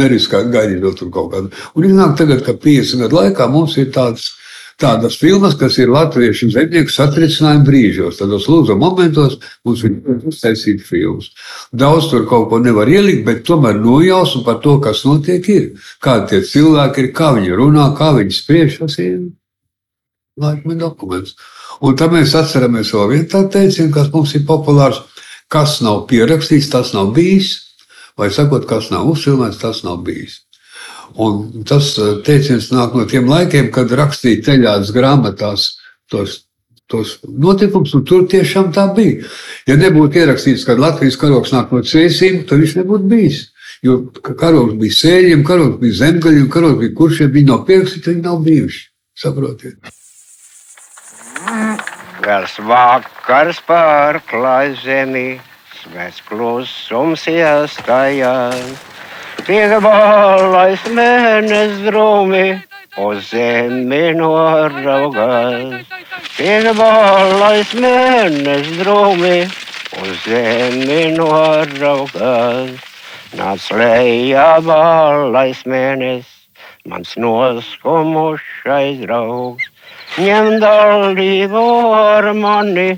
neriskētu 0.00 0.50
gaidīt 0.50 0.83
vēl 0.83 0.99
tur 0.99 1.12
kaut 1.14 1.31
kādu. 1.37 1.55
Un 1.79 1.87
iznāk 1.87 2.17
tagad, 2.19 2.43
ka 2.47 2.57
50 2.59 3.05
gadu 3.05 3.21
laikā 3.21 3.47
mums 3.52 3.79
ir 3.79 3.93
tāds 3.95 4.33
tādas 4.80 5.16
filmas, 5.20 5.54
kas 5.60 5.76
ir 5.78 5.92
latviešu 5.92 6.50
zemnieku 6.54 6.92
satricinājuma 6.92 7.66
brīžos, 7.66 8.18
tādos 8.20 8.49
lūdzu 8.50 8.76
momentos 8.80 9.38
mums 9.66 9.84
ir 9.87 9.99
uztaisīt 10.30 10.82
filmas. 10.87 11.30
Daudz 11.72 12.10
tur 12.10 12.26
kaut 12.30 12.49
ko 12.50 12.60
nevar 12.62 12.90
ielikt, 12.90 13.25
bet 13.26 13.44
tomēr 13.49 13.78
nojausmu 13.80 14.42
par 14.46 14.60
to, 14.64 14.78
kas 14.82 15.04
notiek, 15.06 15.46
ir. 15.52 15.87
Kādi 16.02 16.32
tie 16.32 16.42
cilvēki 16.52 17.04
ir, 17.04 17.12
kā 17.16 17.32
viņi 17.37 17.56
runā, 17.60 17.90
kā 17.99 18.12
viņi 18.18 18.37
spriež, 18.37 18.80
tas 18.82 18.99
ir 19.02 19.30
laikmeta 20.40 20.87
dokuments. 20.87 21.37
Un 21.80 21.96
tad 21.96 22.12
mēs 22.12 22.34
atceramies 22.37 22.92
vēl 22.92 23.08
vienu 23.14 23.30
tādu 23.32 23.54
teicienu, 23.56 23.92
kas 23.94 24.12
mums 24.12 24.34
ir 24.37 24.46
populārs. 24.49 25.00
Kas 25.50 25.80
nav 25.82 26.04
pierakstīts, 26.10 26.70
tas 26.70 26.92
nav 26.94 27.14
bijis. 27.16 27.56
Vai 28.18 28.28
sakot, 28.34 28.66
kas 28.68 28.90
nav 28.92 29.08
uzfilmēts, 29.10 29.62
tas 29.62 29.82
nav 29.87 30.02
bijis. 30.06 30.42
Un 31.19 31.64
tas 31.67 31.95
eh, 31.99 32.21
teiciens 32.26 32.71
nāk 32.71 32.95
no 32.95 33.07
tiem 33.11 33.29
laikiem, 33.31 33.71
kad 33.75 33.90
rakstīja 33.90 34.45
ceļādas 34.47 34.93
grāmatās 34.95 35.67
tos, 36.11 36.43
tos 36.90 37.17
notikumus, 37.26 37.95
un 37.99 38.05
tur 38.07 38.26
tiešām 38.31 38.71
tā 38.75 38.87
bija. 38.95 39.26
Ja 39.67 39.79
nebūtu 39.81 40.23
ierakstīts, 40.23 40.67
ka 40.69 40.79
Latvijas 40.79 41.19
karoks 41.21 41.55
nāk 41.55 41.73
no 41.75 41.83
cēsīm, 41.87 42.45
tad 42.47 42.62
viņš 42.62 42.76
nebūtu 42.83 43.11
bijis. 43.11 43.49
Jo 43.87 44.02
karoks 44.23 44.76
bija 44.81 44.99
sēļiem, 44.99 45.45
karoks 45.47 45.81
bija 45.81 45.99
zemgaļiem, 46.05 46.50
karoks 46.52 46.83
bija 46.83 46.97
kuršiem, 46.99 47.33
viņi 47.35 47.50
nav 47.50 47.64
pierakstīti, 47.69 48.12
viņi 48.12 48.26
nav 48.26 48.43
bijuši. 48.45 48.85
Saprotiet? 49.21 49.97
Gars 52.21 52.59
vakars 52.69 53.62
pārklāj 53.64 54.75
zemi, 54.83 55.40
svēts 55.81 56.21
klusums 56.29 57.25
iestājās. 57.33 58.75
Tiek 59.46 59.72
balais 59.82 60.82
mēnes 60.94 61.78
drūmi, 61.87 62.44
uz 63.00 63.30
zemi 63.30 64.12
noraugās. 64.18 65.87
Tiek 66.37 66.68
balais 66.78 67.72
mēnes 67.75 68.68
drūmi, 68.80 69.38
uz 70.02 70.14
zemi 70.26 71.00
noraugās. 71.16 72.76
Nāc 73.38 73.68
lejā 73.78 74.49
balais 74.66 75.62
mēnes, 75.62 76.26
mans 76.90 77.14
noskumušais 77.14 79.04
draugs. 79.04 79.70
Ņem 80.18 80.56
dalību 80.58 81.64
ar 81.94 82.32
mani, 82.34 82.88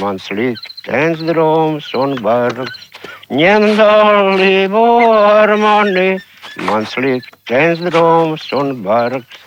mans 0.00 0.26
liktenis 0.34 1.22
drūms 1.30 1.92
un 1.94 2.18
bargs. 2.24 2.87
Ņem 3.28 3.64
dalību 3.76 4.82
ar 5.12 5.50
mani, 5.60 6.16
mans 6.64 6.94
liktenis 6.96 7.82
drūms 7.84 8.46
un 8.56 8.70
bargs. 8.86 9.42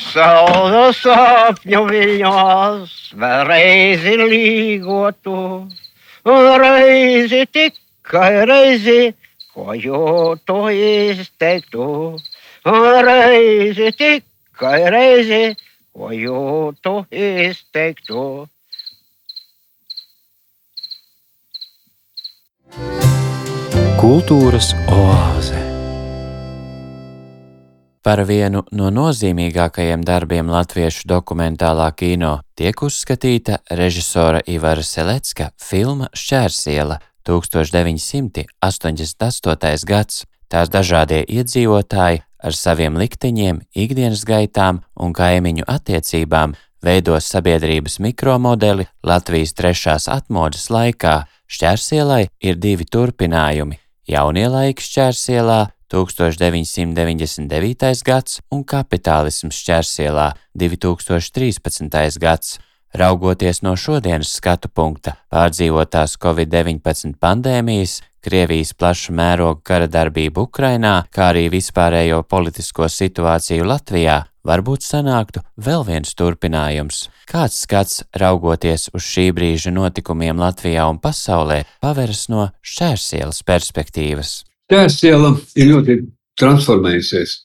Saldu 0.00 0.86
sapņu 0.96 1.82
viļņos, 1.90 2.94
vēl 3.20 3.42
reizi 3.50 4.14
līgotu, 4.22 5.34
un 6.32 6.48
reizi 6.62 7.42
tikai 7.52 8.46
reizi, 8.48 9.12
ko 9.52 9.76
jūtu 9.76 10.58
izteiktu, 10.72 11.90
un 12.72 12.88
reizi 13.10 13.92
tikai 14.00 14.78
reizi, 14.96 15.42
ko 15.92 16.08
jūtu 16.08 16.96
izteiktu. 17.12 18.48
Kultūras 24.00 24.72
oāze 24.88 25.60
Par 28.00 28.24
vienu 28.24 28.64
no 28.72 28.88
nozīmīgākajiem 28.88 30.00
darbiem 30.00 30.48
latviešu 30.48 31.04
dokumentālā 31.12 31.92
kino 31.92 32.40
tiek 32.56 32.72
uzskatīta 32.82 33.58
režisora 33.76 34.40
Ivara 34.48 34.80
Selecka 34.80 35.52
filma 35.60 36.08
Šķērsiela 36.16 36.96
1988. 37.28 38.48
gads. 39.84 40.24
Tās 40.48 40.72
dažādie 40.72 41.28
iedzīvotāji 41.28 42.24
ar 42.42 42.52
saviem 42.56 42.96
likteņiem, 42.96 43.60
ikdienas 43.76 44.24
gaitām 44.24 44.80
un 44.96 45.12
kaimiņu 45.12 45.68
attiecībām 45.68 46.56
veido 46.82 47.20
sabiedrības 47.20 48.00
mikromodeli 48.00 48.86
Latvijas 49.04 49.54
trešās 49.54 50.08
atmodas 50.08 50.70
laikā. 50.70 51.24
Šķērsielai 51.52 52.30
ir 52.40 52.56
divi 52.56 52.86
turpinājumi- 52.88 53.76
jaunie 54.14 54.48
laiki 54.48 54.80
šķērsielā 54.80 55.68
1999. 55.92 58.02
gads 58.06 58.40
un 58.50 58.64
kapitālisms 58.64 59.60
šķērsielā 59.60 60.32
2013. 60.56 62.18
gads. 62.18 62.58
Raugoties 62.92 63.62
no 63.64 63.72
šodienas 63.72 64.34
skatu 64.36 64.68
punkta, 64.68 65.14
pārdzīvotās 65.32 66.18
Covid-19 66.20 67.14
pandēmijas, 67.20 68.02
Krievijas 68.22 68.70
plaša 68.78 69.14
mēroga 69.18 69.64
kara 69.66 69.86
darbību 69.90 70.44
Ukrainā, 70.46 70.92
kā 71.10 71.30
arī 71.32 71.48
vispārējo 71.50 72.20
politisko 72.28 72.86
situāciju 72.92 73.64
Latvijā, 73.66 74.20
varbūt 74.46 74.84
sanāktu 74.86 75.40
vēl 75.56 75.82
viens 75.88 76.12
turpinājums. 76.14 77.06
Kāds 77.26 77.62
skats, 77.64 78.04
raugoties 78.14 78.90
uz 78.94 79.08
šī 79.08 79.30
brīža 79.34 79.72
notikumiem 79.74 80.38
Latvijā 80.38 80.84
un 80.92 81.00
pasaulē, 81.02 81.62
paveras 81.82 82.28
no 82.30 82.50
šķērsielas 82.60 83.40
perspektīvas. 83.48 84.42
Šķērsiela 84.68 85.32
ir 85.56 85.72
ļoti 85.72 85.98
transformējusies. 86.38 87.40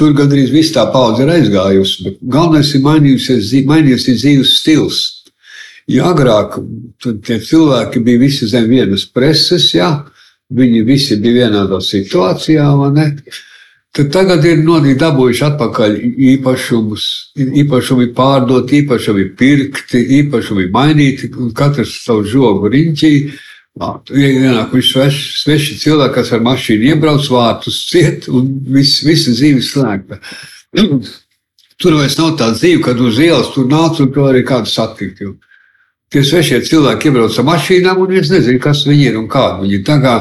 Tur 0.00 0.14
gandrīz 0.16 0.48
viss 0.48 0.72
tā 0.72 0.86
paudze 0.94 1.26
ir 1.26 1.32
aizgājusi, 1.34 2.04
bet 2.06 2.20
galvenais 2.32 2.70
ir 2.72 2.80
mainījusies, 2.86 3.50
mainījusies 3.68 4.22
dzīves 4.22 4.54
stils. 4.62 5.00
Ja 5.90 6.14
agrāk 6.14 6.56
tie 7.26 7.36
cilvēki 7.42 8.00
bija 8.06 8.22
visi 8.22 8.48
zem 8.48 8.70
vienas 8.70 9.04
preses, 9.04 9.66
jā, 9.74 9.90
viņi 10.56 10.82
visi 10.88 11.18
bija 11.20 11.44
vienādā 11.44 11.82
situācijā, 11.84 12.64
vai 12.80 12.90
ne? 12.96 13.06
Tad 13.90 14.12
tagad 14.14 14.44
ir 14.46 14.60
nodīti 14.62 15.00
dabūjuši 15.02 15.44
atpakaļ 15.48 15.96
īpašumus, 16.30 17.06
īpašumi 17.42 18.12
pārdot, 18.14 18.70
īpašumi 18.70 19.24
pirkti, 19.38 20.04
īpašumi 20.20 20.68
mainīti, 20.70 21.32
un 21.34 21.50
katrs 21.52 21.96
savu 22.04 22.22
žogu 22.24 22.70
riņķī. 22.70 23.12
Ienākuši 23.80 24.92
sveši, 24.92 25.26
sveši 25.40 25.76
cilvēki, 25.80 26.14
kas 26.18 26.32
ar 26.36 26.42
mašīnu 26.44 26.90
iebrauc 26.92 27.28
vārtus 27.32 27.82
ciet, 27.88 28.28
un 28.28 28.50
viss, 28.68 29.00
visa 29.06 29.32
dzīve 29.32 29.64
slēgta. 29.64 30.20
Tur 31.80 31.96
vairs 31.96 32.18
nav 32.20 32.34
tā 32.36 32.50
dzīve, 32.52 32.82
kad 32.84 32.98
uz 33.00 33.16
ielas 33.24 33.54
tur 33.54 33.64
nāc 33.64 34.02
un 34.04 34.10
to 34.12 34.26
arī 34.28 34.42
kādu 34.44 34.68
satikt. 34.68 35.22
Jo 35.24 35.30
tie 36.10 36.22
svešie 36.26 36.60
cilvēki 36.66 37.10
iebrauc 37.10 37.38
ar 37.38 37.46
mašīnām, 37.46 38.02
un 38.02 38.18
es 38.18 38.30
nezinu, 38.32 38.60
kas 38.62 38.82
viņi 38.88 39.06
ir 39.12 39.18
un 39.20 39.28
kādi 39.30 39.64
viņi 39.64 39.76
ir. 39.78 39.84
Tā 39.86 39.98
kā 40.02 40.14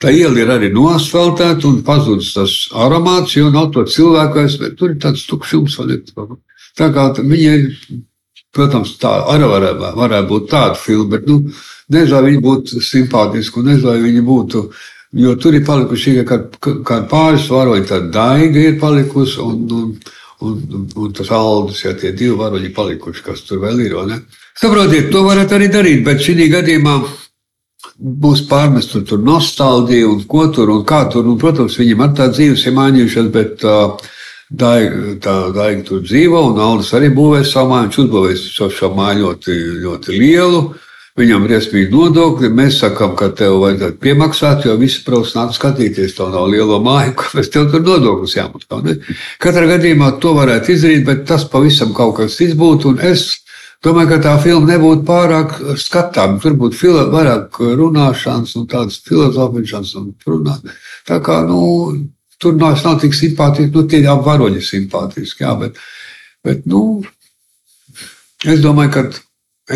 tā 0.00 0.12
iela 0.12 0.42
ir 0.42 0.52
arī 0.52 0.70
noasfaltēta 0.74 1.68
un 1.68 1.80
pazudis 1.86 2.34
tas 2.36 2.56
aromāts, 2.76 3.36
jo 3.38 3.48
nav 3.52 3.70
to 3.74 3.86
cilvēku, 3.88 4.46
bet 4.60 4.76
tur 4.78 4.92
ir 4.92 5.00
tāds 5.00 5.24
tukšums. 5.28 5.78
Tā 6.78 6.90
kā 6.94 7.08
viņi 7.16 7.48
ir, 7.48 7.66
protams, 8.56 8.94
tā 9.00 9.12
arī 9.32 9.48
varētu, 9.50 9.90
varētu 9.98 10.30
būt 10.30 10.48
tāda 10.50 10.78
filma, 10.78 11.10
bet 11.16 11.28
nu, 11.30 11.40
nezinu, 11.92 12.14
vai 12.16 12.22
viņi 12.28 12.42
būtu 12.46 12.82
simpātiski 12.84 13.64
nezinu, 13.66 13.90
vai 13.90 14.00
viņi 14.06 14.24
būtu. 14.26 14.64
Jo 15.20 15.34
tur 15.42 15.56
ir 15.58 15.64
palikuši 15.66 16.20
tikai 16.20 17.00
pāris 17.10 17.48
varoņi, 17.50 17.86
tāda 17.88 18.12
daiga 18.14 18.60
ir 18.62 18.76
palikusi 18.78 19.40
un, 19.42 19.64
un, 19.74 19.88
un, 20.46 20.84
un, 20.94 21.08
tas 21.18 21.32
aldus, 21.34 21.82
ja 21.82 21.96
tie 21.98 22.12
divi 22.14 22.36
varoņi 22.38 22.70
palikuši, 22.76 23.24
kas 23.26 23.42
tur 23.48 23.58
vēl 23.64 23.82
ir. 23.88 23.96
Saprotiet, 24.60 25.10
to 25.10 25.24
varat 25.26 25.50
arī 25.56 25.66
darīt, 25.72 26.04
bet 26.06 26.22
šī 26.22 26.46
gadījumā 26.52 26.94
būs 28.00 28.44
pārmesta 28.48 29.02
tur 29.04 29.20
nostalģija 29.24 30.08
un 30.08 30.22
ko 30.28 30.46
tur 30.54 30.70
un 30.72 30.84
kā 30.88 31.04
tur. 31.12 31.26
Un, 31.26 31.38
protams, 31.40 31.76
viņam 31.80 32.06
ar 32.06 32.14
tā 32.16 32.30
dzīves 32.32 32.64
ir 32.66 32.76
mainījušās, 32.78 33.28
bet 33.34 33.66
uh, 33.66 33.98
Daiga, 34.50 35.14
tā 35.22 35.32
daiga 35.54 35.84
tur 35.86 36.00
dzīvo, 36.02 36.40
un 36.50 36.56
Aldis 36.58 36.90
arī 36.98 37.12
būvēja 37.14 37.46
savu 37.46 37.70
māju. 37.70 37.86
Viņš 37.86 37.98
uzbūvēja 38.02 38.70
šo, 38.74 38.88
māju 38.96 39.20
ļoti, 39.26 39.58
ļoti 39.84 40.16
lielu. 40.18 40.62
Viņam 41.20 41.44
ir 41.46 41.54
iespēja 41.54 41.90
nodokļi. 41.92 42.50
Mēs 42.58 42.80
sakām, 42.82 43.14
ka 43.18 43.28
tev 43.36 43.60
vajadzētu 43.62 44.00
piemaksāt, 44.02 44.66
jo 44.66 44.74
visi 44.80 45.04
protams 45.06 45.36
nāk 45.36 45.54
skatīties 45.54 46.16
to 46.18 46.26
nav 46.34 46.48
lielo 46.50 46.80
māju, 46.82 47.14
kāpēc 47.22 47.52
tev 47.54 47.70
tur 47.70 47.86
nodokļus 47.86 48.36
jāmaksā. 48.40 48.98
Katrā 49.42 49.70
gadījumā 49.76 50.12
to 50.22 50.34
varētu 50.38 50.74
izdarīt, 50.74 51.06
bet 51.06 51.26
tas 51.30 51.46
pavisam 51.50 51.94
kaut 51.94 52.16
kas 52.18 52.40
izbūtu. 52.42 52.96
Domāju, 53.80 54.10
ka 54.10 54.16
tā 54.20 54.32
filma 54.42 54.74
nebūtu 54.74 55.06
pārāk 55.08 55.54
skatāma. 55.80 56.40
Tur 56.42 56.58
būtu 56.58 56.90
vairāk 57.14 57.62
runāšanas 57.78 58.58
un 58.58 58.66
tādas 58.68 58.98
filozofēšanas 59.06 59.94
un 60.02 60.10
runāt. 60.26 60.74
Tā 61.08 61.16
kā, 61.24 61.38
nu, 61.48 61.94
tur 62.40 62.58
nav, 62.58 62.78
nav 62.84 63.00
tik 63.02 63.16
simpātiski, 63.16 63.72
nu, 63.74 63.86
tie 63.88 64.02
jau 64.04 64.18
varoņi 64.26 64.62
simpātiski, 64.64 65.44
jā, 65.44 65.56
bet, 65.60 65.80
bet, 66.46 66.62
nu, 66.70 67.02
es 68.44 68.62
domāju, 68.64 68.94
ka 68.96 69.04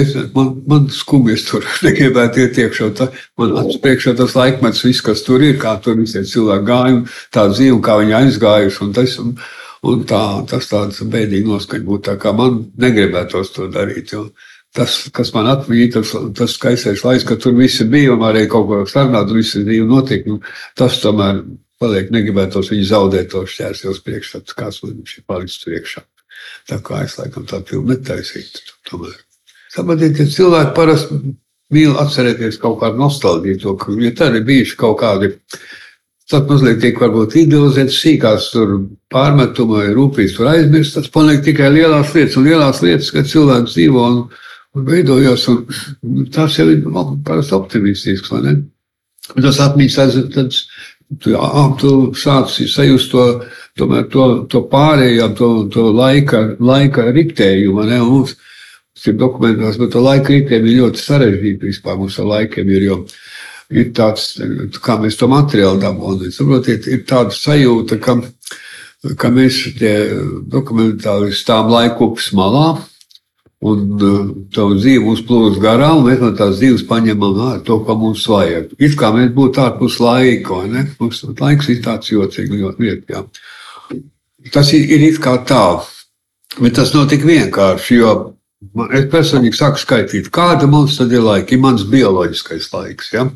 es, 0.01 0.15
man, 0.37 0.55
man 0.71 0.89
skumjas 0.93 1.45
tur 1.49 1.67
negribētu 1.87 2.45
iet 2.45 2.63
iekšā. 2.65 2.93
Tā, 2.99 3.11
man 3.41 3.59
acis 3.63 3.83
priekšā 3.85 4.17
tas 4.19 4.37
laikmets, 4.39 4.85
viss, 4.87 5.05
kas 5.05 5.23
tur 5.27 5.45
ir, 5.45 5.59
kā 5.63 5.77
tur 5.85 6.01
visi 6.01 6.25
cilvēki 6.33 6.71
gājuši, 6.71 7.21
tā 7.35 7.51
dzīve, 7.53 7.83
kā 7.85 8.01
viņi 8.01 8.19
aizgājuši. 8.23 8.83
Un 8.87 8.97
tas, 8.97 9.21
un, 9.23 9.37
Un 9.85 10.05
tā, 10.09 10.19
tas 10.49 10.65
tāds 10.71 11.03
bēdīgi 11.13 11.45
noskaņa 11.49 11.85
būtu. 11.85 12.05
Tā 12.09 12.15
kā 12.21 12.33
man 12.37 12.63
negribētos 12.81 13.53
to 13.53 13.67
darīt. 13.73 14.15
Tas, 14.75 14.95
kas 15.15 15.31
man 15.35 15.51
atmiņā, 15.53 15.91
tas, 15.99 16.15
tas 16.39 16.55
skaistais 16.57 17.05
laiks, 17.05 17.27
kad 17.29 17.43
tur 17.43 17.53
viss 17.59 17.85
bija 17.91 18.15
un 18.17 18.25
arī 18.27 18.47
kaut 18.51 18.67
ko 18.71 18.79
sarunāt, 18.91 19.29
un 19.31 19.39
viss 19.43 19.59
bija 19.67 19.85
notiek, 19.87 20.25
nu, 20.27 20.41
tas 20.79 20.97
tomēr 21.03 21.43
paliek. 21.83 22.11
Negribētos 22.15 22.73
viņu 22.73 22.89
zaudēt 22.91 23.31
to 23.35 23.45
šķērsjos 23.49 24.03
priekšstatu, 24.07 24.57
kāds 24.59 24.83
man 24.85 24.99
ir 25.01 25.25
palicis 25.29 25.63
priekšā. 25.67 26.05
Tā 26.71 26.81
kā 26.85 27.05
es 27.05 27.17
laikam 27.19 27.47
tā 27.49 27.61
pilnu 27.67 27.93
netaisītu. 27.93 28.75
Tomēr. 28.91 29.17
Saprotiet, 29.75 30.17
ka 30.19 30.27
cilvēki 30.31 30.75
parasti 30.77 31.19
mīl 31.75 31.97
atcerēties 31.99 32.61
kaut 32.63 32.79
kādu 32.83 33.01
nostalģiju, 33.01 33.61
to, 33.63 33.75
ka 33.81 33.95
ja 34.03 34.13
tā 34.17 34.31
ir 34.33 34.45
bijuši 34.47 34.77
kaut 34.81 35.01
kādi. 35.03 35.33
Tad 36.31 36.47
mazliet 36.49 36.79
tiek 36.81 36.97
varbūt 36.97 37.35
idealizēts 37.37 37.99
sīkās 38.01 38.47
pārmetumi 39.13 39.75
vai 39.77 39.91
rūpības 39.97 40.37
tur 40.39 40.49
aizmirst. 40.55 40.97
Tas 40.97 41.11
paliek 41.13 41.43
tikai 41.45 41.69
lielās 41.75 42.15
lietas 42.17 42.39
un 42.41 42.47
lielās 42.49 42.81
lietas, 42.85 43.11
kad 43.13 43.29
cilvēks 43.29 43.75
dzīvo 43.75 44.07
un, 44.09 44.23
un 44.79 44.87
veidojas. 44.89 45.45
Un 45.53 46.31
tas 46.33 46.57
jau 46.57 46.71
ir 46.73 46.87
parasti 47.27 47.59
optimistisks, 47.59 48.33
vai 48.33 48.41
ne? 48.47 48.55
Tas 49.35 49.61
atmiņas 49.67 49.99
tāds, 50.33 50.63
tu, 51.21 51.35
jā, 51.35 51.65
tu 51.81 51.91
sāc 52.19 52.51
sajust 52.51 53.13
to, 53.13 53.27
tomēr, 53.79 54.09
to, 54.13 54.29
to 54.51 54.65
pārējo, 54.71 55.29
to, 55.39 55.51
to 55.73 55.89
laika, 55.95 56.43
laika 56.61 57.09
riktējumu. 57.15 57.87
Ne? 57.89 58.01
Mums 58.05 58.37
ir 59.05 59.19
dokumentos, 59.21 59.79
bet 59.81 59.99
laika 60.01 60.33
ritējumu 60.33 60.71
ir 60.71 60.81
ļoti 60.83 61.03
sarežģīti 61.03 61.71
vispār 61.73 62.01
ar 62.07 62.31
laikiem. 62.31 62.73
Ir, 62.77 62.89
jo, 62.89 62.99
ir 63.75 63.93
tāds, 63.97 64.35
kā 64.85 64.99
mēs 65.03 65.19
to 65.21 65.29
materiālu 65.31 65.83
dabūjam. 65.83 66.33
Saprotiet, 66.35 66.89
ir 66.91 67.05
tāda 67.09 67.35
sajūta, 67.35 68.01
ka, 68.03 68.19
ka 69.21 69.33
mēs 69.35 69.61
tie 69.79 69.95
dokumentāli 70.51 71.35
stāvam 71.37 71.75
laiku 71.79 72.13
upes 72.13 72.33
malā 72.37 72.75
Un 73.65 73.85
uh, 73.97 74.25
tā 74.53 74.65
dzīve 74.75 75.07
mums 75.07 75.23
plūst 75.25 75.61
garām, 75.63 76.03
mēs 76.05 76.21
no 76.21 76.33
tās 76.37 76.59
dzīves 76.59 76.85
paņemam 76.89 77.39
ārā 77.47 77.63
to, 77.65 77.79
ko 77.87 77.97
mums 77.97 78.27
vajag. 78.29 78.75
It 78.83 78.97
kā 79.01 79.13
mēs 79.15 79.31
būtu 79.37 79.63
ārpus 79.63 80.01
laika, 80.03 80.59
vai 80.59 80.69
ne? 80.73 80.83
Mums 81.01 81.23
laiks 81.41 81.71
ir 81.73 81.81
tāds 81.85 82.11
jocīgs 82.13 82.81
lieta. 82.83 83.25
Tas 84.53 84.73
ir, 84.77 84.85
ir 84.93 85.07
it 85.07 85.21
kā 85.25 85.39
tā, 85.49 85.65
bet 86.59 86.77
tas 86.77 86.93
nav 86.93 87.09
tik 87.09 87.25
vienkārši, 87.25 87.97
jo 88.03 88.13
es 88.93 89.09
personīgi 89.13 89.57
sāku 89.57 89.81
skaitīt, 89.81 90.29
kāda 90.35 90.69
mums 90.69 90.99
tad 90.99 91.13
ir 91.15 91.25
laika, 91.25 91.55
ir 91.55 91.63
mans 91.65 91.87
bioloģiskais 91.89 92.69
laiks. 92.75 93.15
Ja? 93.17 93.29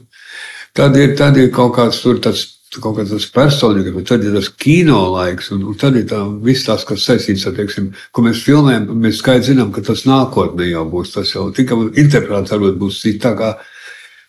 Tad, 0.77 0.97
ir, 1.01 1.17
tad 1.17 1.41
ir 1.41 1.49
kaut 1.55 1.77
kāds 1.79 2.03
tur 2.05 2.21
tāds 2.21 2.58
kaut 2.77 2.99
kāds 2.99 3.15
tas 3.15 3.27
personīgais, 3.33 3.95
bet 3.95 4.07
tad 4.11 4.27
ir 4.27 4.37
tas 4.37 4.51
kino 4.61 5.01
laiks, 5.15 5.49
un, 5.55 5.65
un 5.71 5.79
tad 5.81 5.97
ir 5.97 6.05
tā, 6.11 6.21
viss 6.45 6.67
tas, 6.67 6.85
kas 6.89 7.07
saistīts 7.09 7.47
ar, 7.49 7.57
teiksim, 7.57 7.89
ko 8.13 8.25
mēs 8.27 8.45
filmējam, 8.45 8.91
mēs 9.01 9.23
skaidri 9.23 9.53
zinām, 9.53 9.73
ka 9.73 9.85
tas 9.87 10.05
nākotnē 10.09 10.69
jau 10.69 10.85
būs, 10.93 11.15
tas 11.17 11.33
jau 11.33 11.49
tikai 11.55 11.81
interpretāts 12.05 12.53
varbūt 12.55 12.79
būs 12.83 13.03
kā 13.25 13.55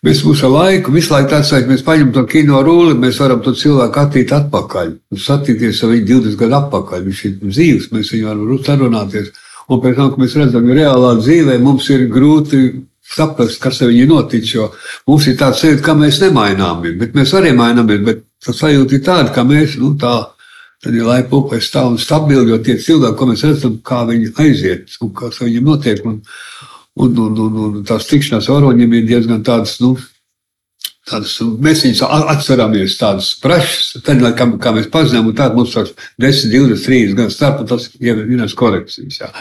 mēs 0.05 0.23
mūsu 0.23 0.47
laiku, 0.53 0.93
visu 0.95 1.11
laiku 1.13 1.33
tāds, 1.33 1.51
ka 1.51 1.67
mēs 1.67 1.83
paņemam 1.83 2.13
to 2.15 2.23
kino 2.31 2.63
rūli, 2.63 2.95
mēs 2.99 3.19
varam 3.19 3.43
to 3.43 3.51
cilvēku 3.51 3.99
attīt 3.99 4.31
atpakaļ, 4.35 4.93
satikties 5.19 5.83
ar 5.83 5.93
viņu 5.93 6.07
20 6.13 6.39
gadu 6.39 6.59
atpakaļ, 6.61 7.03
viņš 7.09 7.23
ir 7.27 7.35
dzīves, 7.43 7.89
mēs 7.95 8.13
viņu 8.15 8.29
varam 8.31 8.63
sarunāties. 8.63 9.33
Un 9.69 9.81
pēc 9.83 9.99
tam, 9.99 10.13
kad 10.13 10.23
mēs 10.23 10.37
redzam, 10.39 10.65
ka 10.65 10.77
reālā 10.79 11.11
dzīvē 11.19 11.59
mums 11.61 11.89
ir 11.93 12.07
grūti 12.09 12.61
saprast, 13.15 13.59
kas 13.61 13.81
ar 13.83 13.91
viņu 13.91 14.07
notic. 14.09 14.47
Jo 14.53 14.69
mums 15.09 15.27
ir 15.29 15.37
tāds 15.39 15.61
sajūta, 15.63 15.83
ka 15.85 15.95
mēs 15.97 16.21
nemaināmies, 16.23 16.97
bet 17.01 17.15
mēs 17.17 17.33
arī 17.37 17.53
maināmies. 17.57 18.01
Bet 18.05 18.23
tas 18.45 18.59
sajūta 18.61 18.97
ir 18.97 19.05
tāda, 19.05 19.33
ka 19.35 19.45
mēs 19.47 19.79
nu, 19.81 19.95
tā. 19.99 20.17
Tad 20.79 20.95
ir 20.95 21.03
laika 21.03 21.35
upē 21.35 21.57
stāv 21.59 21.89
un 21.91 21.97
stabili, 21.99 22.53
jo 22.53 22.57
tie 22.63 22.77
cilvēki, 22.79 23.17
ko 23.19 23.25
mēs 23.27 23.41
redzam, 23.43 23.73
kā 23.83 23.97
viņi 24.07 24.29
aiziet 24.39 24.93
un 25.03 25.09
kas 25.11 25.41
viņiem 25.43 25.65
notiek. 25.67 26.05
Un, 26.07 26.21
un, 27.03 27.17
un, 27.25 27.41
un, 27.43 27.57
un 27.65 27.81
tās 27.83 28.07
tikšanās 28.07 28.47
varoņiem 28.47 28.95
ir 28.95 29.09
diezgan 29.09 29.43
tādas, 29.43 29.75
nu, 29.83 29.97
tādas, 31.09 31.35
mēs 31.65 31.83
viņus 31.85 32.01
atceramies 32.33 32.97
tādas 32.99 33.31
prašas, 33.41 34.03
tad, 34.05 34.21
kā, 34.37 34.47
kā 34.61 34.73
mēs 34.75 34.89
pazinām, 34.93 35.31
un 35.31 35.37
tāda 35.37 35.57
mums 35.57 35.73
sāks 35.75 35.95
10, 36.21 36.51
20, 36.53 36.85
30 36.85 37.17
gan 37.17 37.33
starp, 37.33 37.63
un 37.63 37.71
tas 37.71 37.89
ir 37.99 38.21
vienas 38.29 38.55
korekcijas. 38.57 39.21
Jā. 39.23 39.31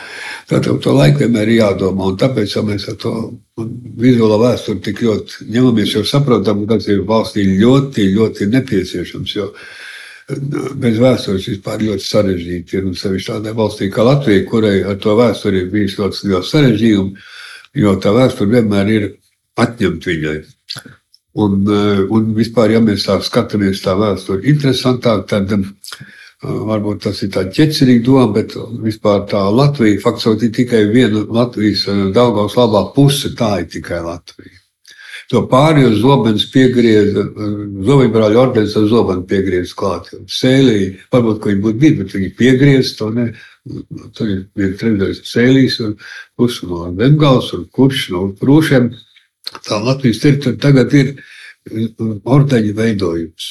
Tātad 0.51 0.81
to 0.85 0.95
laiku 0.97 1.25
vienmēr 1.25 1.53
ir 1.53 1.61
jādomā, 1.63 2.09
un 2.13 2.19
tāpēc 2.21 2.57
jau 2.57 2.65
mēs 2.67 2.89
ar 2.91 2.97
to 3.03 3.15
vizuālo 3.99 4.41
vēsturi 4.43 4.83
tik 4.89 5.05
ļoti 5.05 5.51
ņemamies, 5.55 5.95
jo 5.97 6.05
saprotam, 6.09 6.65
ka 6.65 6.77
tas 6.77 6.89
ir 6.91 7.05
valstī 7.09 7.45
ļoti, 7.59 8.09
ļoti 8.17 8.51
nepieciešams, 8.55 9.37
jo 9.37 9.53
bez 10.29 10.99
vēstures 11.01 11.47
vispār 11.49 11.83
ļoti 11.87 12.05
sarežģīti 12.05 12.77
ir, 12.77 12.89
un 12.91 12.97
sevišķi 12.99 13.33
tādai 13.33 13.55
valstī 13.57 13.89
kā 13.93 14.05
Latvija, 14.05 14.45
kurai 14.49 14.77
ar 14.85 14.99
to 15.01 15.17
vēsturi 15.17 15.65
ir 15.65 15.73
bijis 15.73 15.97
ļoti 16.01 16.29
liels 16.29 16.53
sarežģījums, 16.53 17.35
jo 17.81 17.95
tā 18.03 18.13
vēsture 18.17 18.53
vienmēr 18.59 18.93
ir 18.93 19.11
atņemt 19.59 20.09
viņai. 20.11 20.39
Un, 21.39 21.65
eh, 21.71 22.01
un 22.11 22.33
vispār, 22.35 22.73
ja 22.75 22.81
mēs 22.83 23.05
tā 23.07 23.19
skatāmies 23.23 23.83
tā 23.85 23.95
vēsture 23.99 24.43
interesantāk, 24.51 25.27
tad 25.31 25.53
eh, 25.55 25.67
varbūt 26.43 27.05
tas 27.07 27.21
ir 27.23 27.31
tā 27.35 27.45
ķecerīgi 27.47 28.03
doma, 28.07 28.33
bet 28.35 28.57
vispār 28.83 29.27
tā 29.31 29.45
Latvija 29.55 30.01
faktiski 30.03 30.51
tikai 30.57 30.87
viena 30.91 31.23
Latvijas 31.39 31.85
eh, 31.93 32.09
Daugavas 32.15 32.59
labā 32.59 32.89
puse, 32.95 33.37
tā 33.39 33.61
ir 33.63 33.69
tikai 33.71 34.01
Latvija. 34.07 34.57
To 35.29 35.43
pārējo 35.45 35.93
zobens 36.01 36.47
piegrieza, 36.49 37.27
zobenbrāļu 37.85 38.39
ordenis 38.41 38.77
ar 38.81 38.87
zobenu 38.89 39.27
piegrieza 39.29 39.77
klāt. 39.77 40.09
Sēlī, 40.33 40.95
varbūt, 41.13 41.43
ka 41.43 41.51
viņi 41.51 41.65
būtu 41.67 41.81
bijuši, 41.83 41.99
bet 41.99 42.15
viņi 42.17 42.31
piegrieza 42.39 42.95
to 42.99 43.11
ne. 43.13 43.27
Tur 44.17 44.31
ir 44.33 44.39
viens 44.57 44.79
trešdaļs 44.81 45.21
sēlīs 45.29 45.77
un 45.85 45.99
pusi 46.39 46.65
no 46.71 46.87
Lemgals 46.89 47.53
un 47.53 47.67
kurš 47.69 48.07
no 48.15 48.23
prūšiem 48.41 48.89
tā 49.67 49.81
Latvijas 49.83 50.23
teritorija 50.23 50.61
tagad 50.63 50.95
ir 50.97 51.15
uh, 51.17 52.19
ordeņa 52.25 52.75
veidojums. 52.77 53.49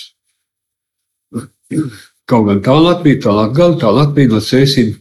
Kaut 2.27 2.47
gan 2.49 2.61
tā 2.63 2.75
Latvija, 2.75 3.21
tā 3.23 3.33
Latvija, 3.35 3.73
tā 3.81 3.91
Latvija 3.93 4.31
no 4.31 4.39
cēsīm, 4.43 4.93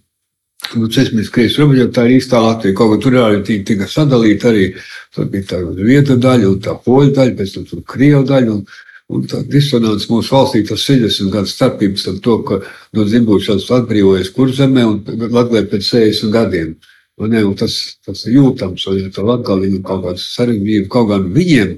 nu, 0.78 0.88
cēsīm 0.92 1.22
Krievijas 1.34 1.58
robežām, 1.62 1.92
tā 1.94 2.06
ir 2.06 2.16
īstā 2.20 2.40
Latvija. 2.42 2.76
Kaut 2.78 2.94
gan 2.94 3.04
tur 3.04 3.18
arī 3.22 3.60
tika 3.66 3.88
sadalīta 3.90 4.50
arī, 4.52 4.66
tur 5.14 5.30
bija 5.32 5.52
tā 5.52 5.62
vieta 5.78 6.16
daļa 6.16 6.50
un 6.52 6.58
tā 6.62 6.76
poļu 6.86 7.14
daļa, 7.18 7.38
pēc 7.38 7.54
tam 7.54 7.70
tur 7.70 7.86
Krievu 7.94 8.26
daļa. 8.28 8.58
Un, 8.58 8.66
Un 9.06 9.22
tā 9.30 9.38
disonance 9.46 10.08
mūsu 10.10 10.34
valstī, 10.34 10.64
tas 10.66 10.82
60 10.82 11.30
gadu 11.30 11.46
starpības 11.46 12.08
ar 12.10 12.16
to, 12.24 12.40
ka 12.42 12.56
no 12.98 13.04
dzimbušanas 13.06 13.68
atbrīvojas 13.76 14.32
kurzemē 14.34 14.82
un 14.82 14.96
Latvijā 15.30 15.62
pēc 15.70 15.90
60 15.92 16.32
gadiem. 16.34 16.72
Ne, 17.16 17.40
tas, 17.56 17.74
tas 18.04 18.26
ir 18.28 18.34
jūtams, 18.36 18.82
un 18.90 18.98
ja 19.00 19.10
tā 19.12 19.22
latgalība 19.24 19.80
kaut 19.88 20.02
kāda 20.04 20.20
sarežģība, 20.20 20.88
kaut 20.92 21.08
gan 21.14 21.30
viņiem 21.32 21.70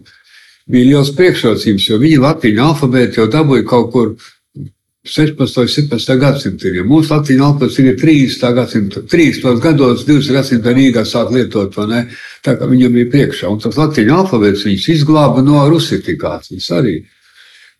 bija 0.69 0.89
liels 0.89 1.13
priekšrocības, 1.15 1.85
jo 1.93 1.99
viņi 2.03 2.19
latīņu 2.25 2.65
alfabētu 2.65 3.21
jau 3.21 3.29
dabūja 3.31 3.67
kaut 3.71 3.93
kur 3.95 4.11
16. 5.09 5.61
un 5.63 5.69
17. 5.71 6.17
gadsimtā. 6.21 6.73
Ja 6.75 6.85
mūsu 6.87 7.15
latīņu 7.15 7.45
alfabēts 7.47 7.79
ir 7.81 7.95
30. 8.01 8.51
gadsimta, 8.57 9.03
30. 9.09 9.63
gados, 9.63 10.03
20. 10.09 10.35
gadsimta 10.37 10.75
Rīgā 10.75 11.05
sāk 11.07 11.31
lietot, 11.33 11.79
tā 12.45 12.57
kā 12.59 12.69
viņam 12.69 12.99
bija 12.99 13.13
priekšā. 13.15 13.49
Un 13.49 13.63
tas 13.63 13.79
latīņu 13.79 14.17
alfabēts 14.19 14.67
viņus 14.67 14.89
izglāba 14.97 15.45
no 15.47 15.63
rusifikācijas 15.71 16.69
arī. 16.77 16.99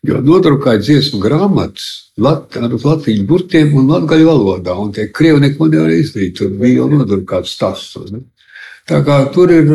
Jo 0.07 0.21
nodrukāja 0.23 0.79
dziesmu 0.79 1.19
grāmatas 1.19 1.87
lat, 2.23 2.55
ar 2.55 2.71
latviešu 2.71 3.25
burtiem 3.27 3.73
un 3.75 3.89
latviešu 3.91 4.27
valodā, 4.29 4.75
un 4.79 4.93
tie 4.95 5.09
krievi 5.11 5.43
neko 5.43 5.67
nevar 5.67 5.91
izdarīt. 5.91 6.37
Tur 6.39 6.53
bija 6.59 6.79
jau 6.79 6.87
nodrukāts 6.93 7.57
tas. 7.59 7.83
Ne? 8.07 8.23
Tā 8.87 9.01
kā 9.05 9.17
tur 9.33 9.51
ir, 9.51 9.67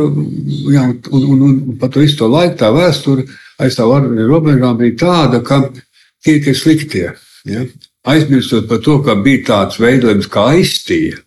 jā, 0.73 0.87
un, 1.13 1.27
un, 1.35 1.43
un 1.45 1.77
pat 1.81 1.99
visu 2.01 2.17
to 2.23 2.31
laiku 2.33 2.57
tā 2.63 2.73
vēsture 2.73 3.27
aiz 3.61 3.77
tā 3.77 3.85
robežām 3.85 4.79
bija 4.81 4.97
tāda, 5.05 5.43
ka 5.45 5.61
tie 6.25 6.41
ir 6.41 6.57
sliktie. 6.57 7.13
Ja? 7.45 7.67
Aizmirstot 8.09 8.69
par 8.69 8.81
to, 8.85 8.99
ka 9.05 9.17
bija 9.21 9.45
tāds 9.51 9.81
veidojums 9.81 10.29
kā 10.33 10.49
aiztīja. 10.57 11.21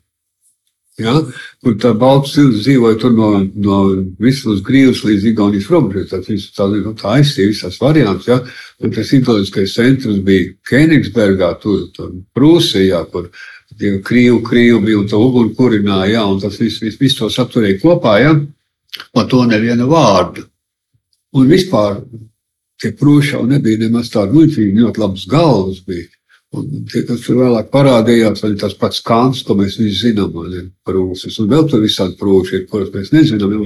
Ja? 0.98 1.14
Kur 1.62 1.76
tā 1.78 1.92
cilvēks 1.94 2.64
dzīvoja 2.64 2.98
tur 3.02 3.14
no, 3.14 3.30
no 3.54 3.78
Vislas 4.22 4.64
grīvas 4.66 5.04
līdz 5.06 5.28
Igaunijas 5.32 5.70
robežai. 5.70 6.08
Tas 6.10 6.30
viss 6.30 6.56
tā, 6.56 6.66
nu, 6.72 6.94
tā 6.98 7.20
aizsīja 7.20 7.52
visas 7.52 7.78
variants. 7.82 8.26
Ja? 8.30 8.40
Un 8.82 8.96
tas 8.96 9.14
ideoloģiskais 9.14 9.76
centrs 9.78 10.18
bija 10.26 10.56
Kenigsbergā, 10.70 11.54
tur, 11.62 11.86
tur 11.94 12.16
Prūsijā, 12.34 13.04
kur 13.14 13.30
tie 13.78 13.98
krīvi, 14.02 14.42
krīvi 14.48 14.82
bija 14.90 15.02
un 15.04 15.10
tā 15.12 15.22
uguni 15.22 15.54
kurināja, 15.58 16.16
ja? 16.16 16.26
un 16.26 16.42
tas 16.42 16.58
viss 16.62 16.82
vis, 16.82 16.98
vis 17.00 17.18
to 17.20 17.30
saturēja 17.30 17.82
kopā, 17.84 18.18
ja? 18.24 18.34
par 19.14 19.30
to 19.30 19.44
neviena 19.46 19.86
vārda. 19.86 20.48
Un 21.38 21.50
vispār 21.52 22.02
tie 22.82 22.94
prūši 22.98 23.36
jau 23.36 23.46
nebija 23.46 23.86
nemaz 23.86 24.10
tādi 24.14 24.34
muļķīgi, 24.34 24.82
ļoti 24.82 25.04
labas 25.04 25.26
galvas 25.30 25.84
bija. 25.86 26.10
Un 26.56 26.68
tie, 26.88 27.02
kas 27.04 27.26
tur 27.26 27.42
vēlāk 27.42 27.68
parādījās, 27.74 28.44
arī 28.48 28.56
tas 28.62 28.76
pats 28.80 29.02
Kants, 29.04 29.42
ko 29.44 29.58
mēs 29.60 29.76
visi 29.82 30.14
zinām, 30.14 30.32
par 30.88 30.96
Rūsas. 30.96 31.36
Un 31.44 31.50
vēl 31.52 31.68
tur 31.68 31.84
visādi 31.84 32.16
prūši 32.20 32.62
ir, 32.62 32.68
kurus 32.72 32.94
mēs 32.94 33.12
nezinām. 33.12 33.66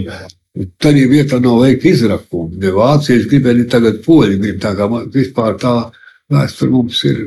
Tad 0.81 0.97
ir 0.97 1.11
vietā 1.11 1.37
nav 1.39 1.61
veikt 1.61 1.85
izrakumu. 1.87 2.57
Ne 2.59 2.73
vācieši 2.75 3.29
gribēja, 3.29 3.59
ne 3.59 3.67
tagad 3.69 4.01
poļi 4.05 4.39
grib. 4.41 4.57
Tā 4.63 4.73
kā 4.79 4.89
vispār 5.13 5.59
tā 5.61 5.75
vēsture 6.33 6.73
mums 6.73 7.05
ir. 7.07 7.23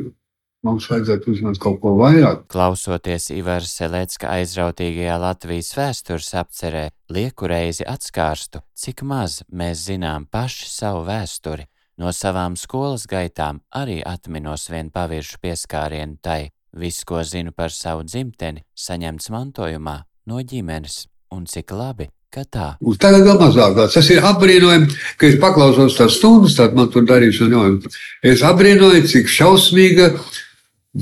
Mums 0.65 0.87
vajadzētu 0.89 1.29
uzzināt 1.29 1.59
kaut 1.61 1.77
ko 1.83 1.91
vairāk. 1.99 2.47
Klausoties 2.49 3.29
Ivara 3.37 3.69
Selecka 3.69 4.31
aizrautīgajā 4.33 5.19
Latvijas 5.21 5.75
vēstures 5.77 6.31
apcerē, 6.41 6.87
lieku 7.13 7.51
reizi 7.53 7.85
atskārstu, 7.85 8.65
cik 8.73 9.05
maz 9.05 9.43
mēs 9.53 9.85
zinām 9.91 10.25
paši 10.25 10.71
savu 10.73 11.05
vēsturi 11.05 11.69
No 12.01 12.11
savām 12.11 12.57
skolas 12.59 13.05
gaitām 13.07 13.61
arī 13.71 14.01
atminos 14.03 14.67
vienu 14.71 14.91
paviršu 14.95 15.39
pieskārienu 15.43 16.19
tai. 16.23 16.51
Viss, 16.75 17.05
ko 17.07 17.21
zinu 17.23 17.53
par 17.55 17.71
savu 17.71 18.03
dzimteni, 18.03 18.65
saņemts 18.75 19.31
mantojumā 19.31 20.01
no 20.27 20.41
ģimenes, 20.43 21.05
un 21.31 21.45
cik 21.47 21.71
labi, 21.71 22.09
ka 22.35 22.43
tā. 22.51 22.69
Un 22.83 22.99
tagad 22.99 23.23
vēl 23.29 23.39
mazāk 23.39 23.77
tāds. 23.79 23.95
Tas 23.95 24.11
ir 24.11 24.27
apbrīnojami, 24.27 24.91
ka 25.21 25.29
es 25.29 25.39
paklausos 25.39 25.95
tās 25.95 26.19
stundas, 26.19 26.57
tad 26.59 26.75
man 26.75 26.91
tur 26.91 27.07
darīšana 27.07 27.55
jau. 27.55 27.95
Es 28.27 28.43
apbrīnoju, 28.43 29.05
cik 29.13 29.31
šausmīga 29.31 30.11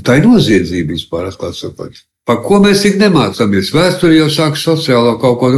tā 0.05 0.19
ir 0.19 0.29
noziedzība 0.29 0.93
vispār, 0.93 1.31
atklāt 1.31 1.57
sakot. 1.57 1.97
Par 2.29 2.39
ko 2.45 2.61
mēs 2.63 2.85
tik 2.85 3.01
nemācāmies? 3.01 3.73
Vēsture 3.73 4.13
jau 4.15 4.29
sāk 4.31 4.61
sociālo 4.61 5.17
kaut 5.19 5.41
ko. 5.41 5.51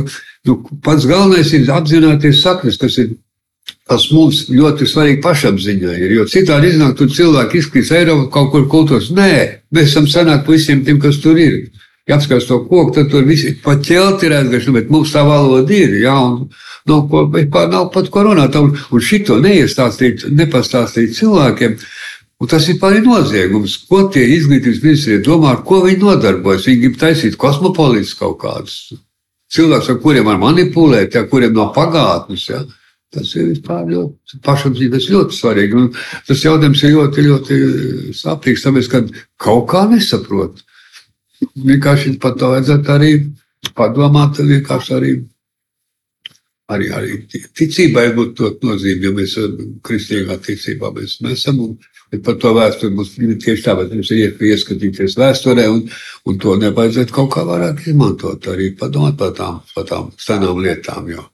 Nu, 0.47 0.61
pats 0.85 1.05
galvenais 1.09 1.51
ir 1.57 1.67
apzināties 1.73 2.39
saknes, 2.41 2.79
kas 2.81 2.97
ir 3.03 3.17
Tas 3.85 4.07
mums 4.09 4.47
ļoti 4.49 4.87
svarīgi 4.89 5.21
pašapziņai 5.21 5.95
ir. 6.01 6.13
Jo 6.17 6.23
citādi 6.29 6.71
iznāk, 6.73 6.95
tur 6.97 7.11
cilvēki 7.13 7.59
izkrīt 7.61 7.91
Eiropā 7.93 8.31
kaut 8.33 8.51
kur 8.53 8.63
kultūras. 8.71 9.11
Nē, 9.13 9.33
mēs 9.75 9.91
esam 9.91 10.07
senāk 10.09 10.45
par 10.45 10.55
visiem 10.57 10.81
tiem, 10.85 10.97
kas 11.01 11.19
tur 11.21 11.37
ir. 11.37 11.67
Ja 12.09 12.17
apskatās 12.17 12.45
to 12.49 12.59
koku, 12.65 12.93
tad 12.93 13.11
tur 13.13 13.25
viss 13.25 13.45
ir 13.45 13.59
pat 13.65 13.81
ķelti 13.85 14.29
redzējuši, 14.29 14.73
bet 14.73 14.89
mums 14.93 15.13
tā 15.13 15.21
valoda 15.25 15.73
ir. 15.73 15.95
Jā, 16.01 16.15
un 16.17 16.49
nav, 16.89 17.05
ko, 17.09 17.23
nav 17.69 17.87
pat 17.93 18.09
ko 18.13 18.25
runāt. 18.25 18.57
Un, 18.57 18.73
un 18.73 19.05
šito 19.05 19.37
neiestāstīt, 19.41 20.27
nepastāstīt 20.33 21.13
cilvēkiem. 21.17 21.77
Un 22.41 22.49
tas 22.51 22.65
ir 22.69 22.77
pāri 22.81 23.01
noziegums. 23.05 23.77
Ko 23.89 24.03
tie 24.13 24.25
izglītības 24.35 24.81
ministri 24.83 25.19
domā, 25.25 25.53
ar 25.55 25.61
ko 25.65 25.83
viņi 25.85 26.01
nodarbojas? 26.01 26.65
Viņi 26.69 26.81
grib 26.83 26.97
taisīt 27.01 27.37
kosmopolītus 27.41 28.17
kaut 28.17 28.37
kādus. 28.41 28.79
Cilvēks, 29.53 29.93
ar 29.93 30.01
kuriem 30.01 30.25
var 30.27 30.41
manipulēt, 30.41 31.15
ja, 31.15 31.23
kuriem 31.29 31.53
nav 31.55 31.69
pagātnes. 31.77 32.49
Ja. 32.49 32.63
Tas 33.13 33.31
ir 33.37 33.51
vispār 33.51 33.85
ļoti 33.91 34.39
pašapziņas, 34.43 35.09
ļoti 35.13 35.37
svarīgi. 35.37 35.77
Un 35.79 35.91
tas 36.27 36.41
jautājums 36.43 36.81
ir 36.83 36.95
ļoti, 36.95 37.25
ļoti 37.29 37.59
sāpīgs, 38.17 38.65
tāpēc, 38.65 38.89
ka 38.91 39.03
kaut 39.45 39.69
kā 39.71 39.85
nesaprot. 39.91 40.63
Vienkārši 41.55 42.17
par 42.23 42.35
to 42.39 42.51
vajadzētu 42.55 42.93
arī 42.95 43.11
padomāt, 43.77 44.41
vienkārši 44.41 44.95
arī, 44.97 45.13
arī, 46.75 46.91
arī 46.97 47.19
ticībai 47.31 48.09
būtu 48.17 48.47
ļoti 48.47 48.71
nozīme, 48.71 49.07
jo 49.07 49.13
mēs 49.19 49.37
kristīgā 49.85 50.39
ticībā 50.49 50.91
mēs, 50.95 51.19
esam. 51.35 51.61
Un, 51.67 51.77
Bet 52.15 52.21
par 52.23 52.35
to 52.39 52.51
vēsturi 52.55 52.93
mums 52.95 53.15
ir 53.17 53.33
tieši 53.41 53.63
tāpat. 53.65 53.93
Mums 53.95 54.11
ir 54.13 54.43
ieskatīties 54.49 55.17
vēsturē, 55.19 55.65
un, 55.73 55.81
un 56.29 56.37
to 56.39 56.53
nevajadzētu 56.61 57.15
kaut 57.15 57.31
kā 57.33 57.45
vairāk 57.47 57.81
izmantot. 57.89 58.45
Arī 58.53 58.69
padomāt 58.79 59.17
par 59.19 59.33
tām, 59.35 59.57
par 59.75 59.87
tām 59.89 60.11
senām 60.21 60.61
lietām. 60.63 61.09
Jo. 61.11 61.25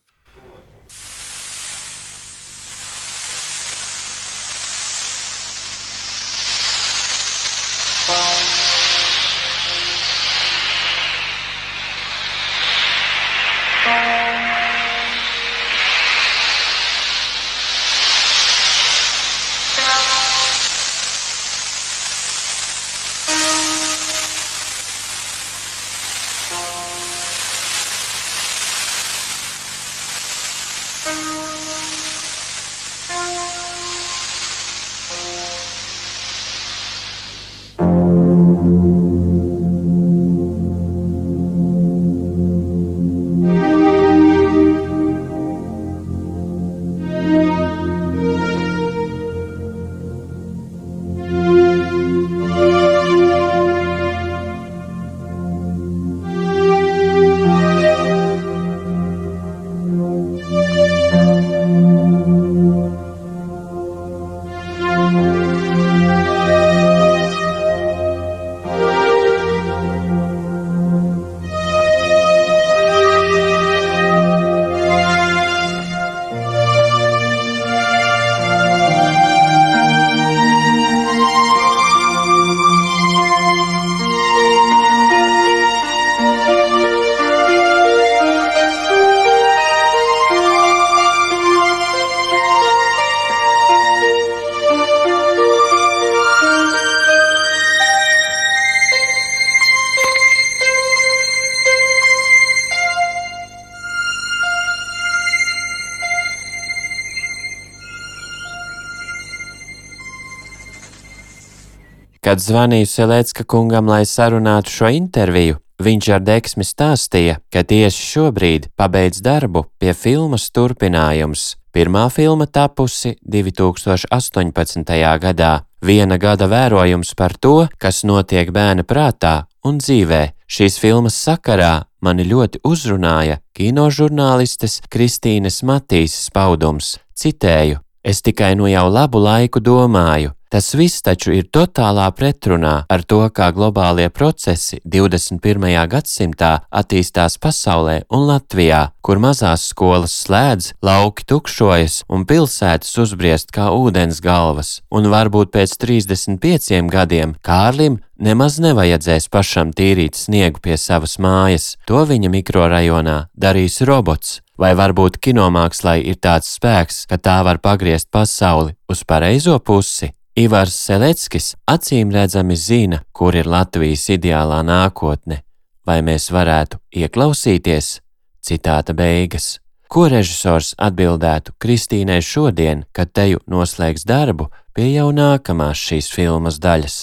Kad 112.42 112.48
zvanīju 112.50 112.88
Selecka 112.90 113.44
kungam, 113.46 113.86
lai 113.86 114.02
sarunātu 114.02 114.72
šo 114.74 114.88
interviju, 114.98 115.60
viņš 115.78 116.08
ar 116.16 116.24
deksmi 116.26 116.66
stāstīja, 116.66 117.36
ka 117.54 117.62
tieši 117.62 118.02
šobrīd 118.02 118.66
pabeidz 118.74 119.22
darbu 119.22 119.68
pie 119.78 119.94
filmas 119.94 120.48
turpinājums. 120.50 121.44
Pirmā 121.70 122.08
filma 122.10 122.48
tapusi 122.50 123.12
2018. 123.22 124.90
gadā, 125.22 125.52
viena 125.86 126.18
gada 126.18 126.50
vērojums 126.50 127.14
par 127.14 127.38
to, 127.38 127.68
kas 127.78 128.02
notiek 128.10 128.50
bērna 128.50 128.90
prātā 128.90 129.36
un 129.62 129.78
dzīvē. 129.78 130.24
Šīs 130.50 130.82
filmas 130.82 131.22
sakarā 131.22 131.86
mani 132.02 132.26
ļoti 132.26 132.66
uzrunāja 132.66 133.38
kinožurnālistes 133.54 134.82
Kristīnes 134.90 135.62
Matīsas 135.62 136.34
paudums. 136.34 136.98
Citēju: 137.14 137.86
Es 138.02 138.26
tikai 138.26 138.56
nu 138.58 138.66
jau 138.66 138.90
labu 138.90 139.22
laiku 139.22 139.62
domāju, 139.62 140.34
Tas 140.52 140.74
viss 140.76 141.00
taču 141.00 141.32
ir 141.32 141.46
totālā 141.48 142.10
pretrunā 142.12 142.74
ar 142.92 143.04
to, 143.08 143.22
kā 143.32 143.54
globālie 143.56 144.10
procesi 144.12 144.82
21. 144.84 145.64
gadsimtā 145.94 146.50
attīstās 146.68 147.38
pasaulē 147.40 148.02
un 148.12 148.26
Latvijā, 148.28 148.82
kur 149.00 149.22
mazās 149.24 149.70
skolas 149.72 150.18
slēdz, 150.26 150.74
lauki 150.84 151.24
tukšojas 151.32 152.02
un 152.12 152.28
pilsētas 152.28 152.92
uzbriest 153.00 153.56
kā 153.56 153.70
ūdens 153.72 154.20
galvas, 154.20 154.82
un 154.92 155.08
varbūt 155.16 155.56
pēc 155.56 155.80
35 155.88 156.84
gadiem 156.92 157.38
Kārlim 157.40 158.02
nemaz 158.20 158.60
nevajadzēs 158.60 159.32
pašam 159.32 159.72
tīrīt 159.72 160.20
sniegu 160.20 160.60
pie 160.60 160.76
savas 160.76 161.16
mājas, 161.16 161.78
to 161.88 162.04
viņa 162.04 162.28
mikrorajonā 162.28 163.20
darīs 163.40 163.80
robots. 163.88 164.42
Vai 164.60 164.76
varbūt 164.76 165.16
kinomākslai 165.24 166.02
ir 166.04 166.20
tāds 166.20 166.52
spēks, 166.60 167.06
ka 167.08 167.16
tā 167.16 167.40
var 167.48 167.64
pagriezt 167.64 168.12
pasauli 168.12 168.76
uz 168.92 169.08
pareizo 169.08 169.56
pusi? 169.64 170.12
Ivars 170.40 170.78
Seleckis 170.80 171.58
acīm 171.68 172.12
redzami 172.16 172.56
zina, 172.56 173.02
kur 173.12 173.36
ir 173.36 173.50
Latvijas 173.52 174.06
ideālā 174.14 174.62
nākotne, 174.64 175.42
vai 175.84 175.98
mēs 176.08 176.30
varētu 176.32 176.80
ieklausīties? 177.04 177.98
Citāta 178.40 178.96
beigas. 178.96 179.58
Ko 179.92 180.06
režisors 180.08 180.72
atbildētu 180.80 181.52
Kristīnai 181.60 182.22
šodien, 182.24 182.86
kad 182.96 183.12
teju 183.12 183.42
noslēgs 183.52 184.08
darbu 184.08 184.48
pie 184.72 184.88
jau 184.94 185.10
nākamās 185.12 185.84
šīs 185.90 186.08
filmas 186.16 186.62
daļas? 186.64 186.98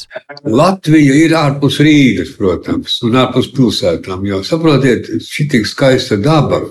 Latvija 0.48 1.20
ir 1.26 1.36
ārpus 1.36 1.82
Rīgas, 1.84 2.32
protams, 2.38 2.96
un 3.04 3.20
ārpus 3.26 3.52
pilsētām. 3.52 4.24
Jo 4.24 4.40
saprotiet, 4.40 5.12
šī 5.20 5.50
tik 5.52 5.68
skaista 5.68 6.16
daba 6.16 6.62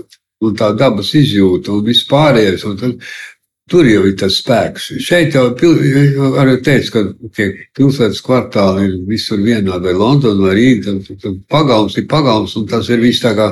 un 0.41 0.57
tā 0.57 0.73
dabas 0.73 1.13
izjūta 1.13 1.77
un 1.77 1.85
viss 1.85 2.09
pārējais. 2.09 2.65
Un 2.65 2.81
tad, 2.81 2.97
Tur 3.67 3.83
jau 3.83 4.05
ir 4.07 4.15
tas 4.15 4.37
spēks. 4.39 4.93
Šeit 5.03 5.35
jau 5.35 5.49
arī 6.39 6.55
teica, 6.63 6.91
ka 6.93 7.31
tie 7.35 7.47
pilsētas 7.75 8.21
kvartāli 8.23 8.85
ir 8.87 8.93
visur 9.09 9.41
vienādi, 9.43 9.89
vai 9.89 9.95
Londona, 9.97 10.47
vai 10.47 10.55
Rīga. 10.55 10.95
Pagalms 11.51 11.97
ir 11.99 12.07
pagalms, 12.07 12.55
un 12.55 12.67
tas 12.71 12.87
ir 12.87 13.03
viss 13.03 13.23
tā 13.25 13.35
kā 13.35 13.51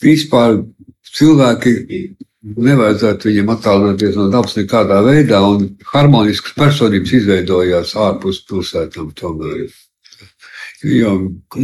vispār 0.00 0.62
cilvēki. 1.12 1.74
Nevajadzētu 2.44 3.30
viņiem 3.30 3.54
attālināties 3.54 4.16
no 4.20 4.26
dabas 4.32 4.56
nekādā 4.56 4.98
veidā, 5.04 5.40
un 5.48 5.70
harmoniskas 5.92 6.56
personības 6.56 7.14
izveidojās 7.20 7.94
ārpus 7.96 8.42
pilsētām. 8.48 9.12
Tomēr. 9.16 9.68
Jo, 10.84 11.14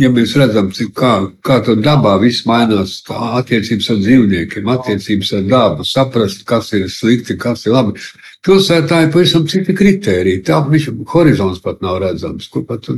ja 0.00 0.08
mēs 0.08 0.32
redzam, 0.38 0.70
kā, 0.96 1.10
kā 1.44 1.58
tur 1.64 1.80
dabā 1.84 2.14
viss 2.22 2.46
mainās, 2.48 2.94
attiecības 3.10 3.90
ar 3.92 3.98
dzīvniekiem, 4.00 4.70
attiecības 4.72 5.32
ar 5.36 5.42
dabu, 5.50 5.84
saprast, 5.84 6.46
kas 6.48 6.72
ir 6.78 6.86
slikti, 6.88 7.36
kas 7.40 7.66
ir 7.66 7.76
labi. 7.76 8.00
Pilsētā 8.40 9.02
ir 9.04 9.10
pavisam 9.12 9.42
citi 9.44 9.74
kriteriji. 9.76 10.40
Tā 10.48 10.62
viņš 10.64 10.86
horizons 11.12 11.58
pat 11.60 11.82
nav 11.84 11.98
redzams. 12.00 12.46
Ko 12.48 12.62
pat 12.64 12.86
tu, 12.86 12.94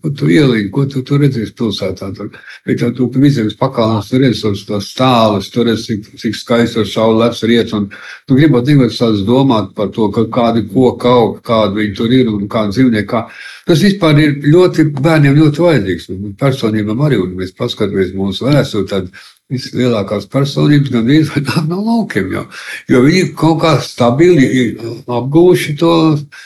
ko 0.00 0.12
tu 0.16 0.30
ielīgi, 0.32 0.70
ko 0.72 0.86
tu 0.88 1.02
tur 1.04 1.20
redzēsi 1.20 1.52
pilsētā. 1.58 2.08
Tur, 2.16 2.30
bet 2.64 2.80
tā 2.80 2.88
tu 2.96 3.10
vidzemes 3.12 3.58
pakalnās, 3.60 4.08
tur 4.08 4.24
redz 4.24 4.40
tos, 4.40 4.62
tos 4.64 4.88
stālus, 4.94 5.50
tur 5.52 5.68
redz, 5.68 5.84
cik, 5.90 6.08
cik 6.22 6.40
skaisti 6.40 6.78
tur 6.78 6.88
saule 6.88 7.26
lec 7.26 7.42
riet. 7.44 7.76
Un 7.76 7.90
tu 8.24 8.40
gribat 8.40 8.72
nevar 8.72 8.88
tās 8.88 9.20
domāt 9.28 9.74
par 9.76 9.92
to, 9.92 10.08
ka 10.16 10.24
kādi 10.32 10.64
koki 10.70 11.12
aug, 11.12 11.36
kādi 11.44 11.82
viņi 11.82 11.94
tur 12.00 12.16
ir 12.16 12.32
un 12.32 12.48
kādi 12.56 12.78
dzīvnieki. 12.78 13.10
Kā. 13.12 13.26
Tas 13.68 13.84
vispār 13.84 14.24
ir 14.24 14.36
ļoti 14.48 14.88
bērniem 14.96 15.36
ļoti 15.42 15.66
vajadzīgs. 15.66 16.08
Personībām 16.40 17.04
arī, 17.04 17.20
un 17.20 17.36
mēs 17.36 17.52
paskatāmies 17.52 18.16
mūsu 18.16 18.48
vēsturi, 18.48 18.88
tad 18.88 19.12
vislielākās 19.52 20.26
personības 20.30 20.90
gandrīz 20.90 21.30
vai 21.30 21.42
nāk 21.46 21.68
no 21.70 21.78
laukiem. 21.86 22.32
Jo, 22.34 22.42
jo 22.90 23.02
viņi 23.04 23.22
kaut 23.38 23.60
kā 23.62 23.72
stabili 23.84 24.46
ir 24.62 24.80
apguvuši 25.06 25.76
to 25.78 25.92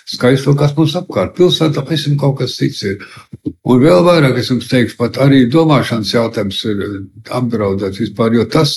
skaisto, 0.08 0.54
kas 0.58 0.76
mums 0.76 0.96
apkārt. 1.00 1.32
Pilsētā 1.38 1.84
pavisam 1.86 2.18
kaut 2.20 2.38
kas 2.42 2.58
cits 2.60 2.82
ir. 2.90 3.00
Un 3.64 3.80
vēl 3.80 4.04
vairāk 4.04 4.40
es 4.40 4.52
jums 4.52 4.68
teikšu, 4.68 4.98
pat 5.00 5.20
arī 5.24 5.46
domāšanas 5.52 6.12
jautājums 6.12 6.60
ir 6.68 6.84
apdraudēts 7.40 8.02
vispār, 8.04 8.36
jo 8.36 8.44
tas 8.52 8.76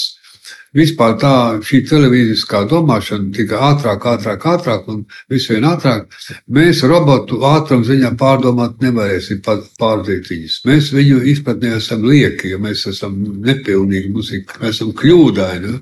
vispār 0.78 1.16
tā 1.22 1.34
šī 1.66 1.82
televīziskā 1.90 2.64
domāšana 2.70 3.32
tika 3.36 3.60
ātrāk, 3.70 4.06
ātrāk, 4.14 4.46
ātrāk 4.54 4.90
un 4.92 5.04
visvien 5.32 5.66
ātrāk. 5.70 6.08
Mēs 6.54 6.84
robotu 6.90 7.42
ātrumu 7.48 7.86
ziņā 7.88 8.14
pārdomāt 8.20 8.82
nevarēsim 8.84 9.42
pārdzīt 9.44 10.32
viņus. 10.32 10.60
Mēs 10.70 10.90
viņu 10.96 11.22
izpratnē 11.34 11.76
esam 11.78 12.06
lieki, 12.10 12.54
jo 12.54 12.62
mēs 12.64 12.86
esam 12.90 13.18
nepilnīgi 13.46 14.12
muzika, 14.14 14.60
mēs 14.64 14.80
esam 14.80 14.94
kļūdaini. 14.98 15.78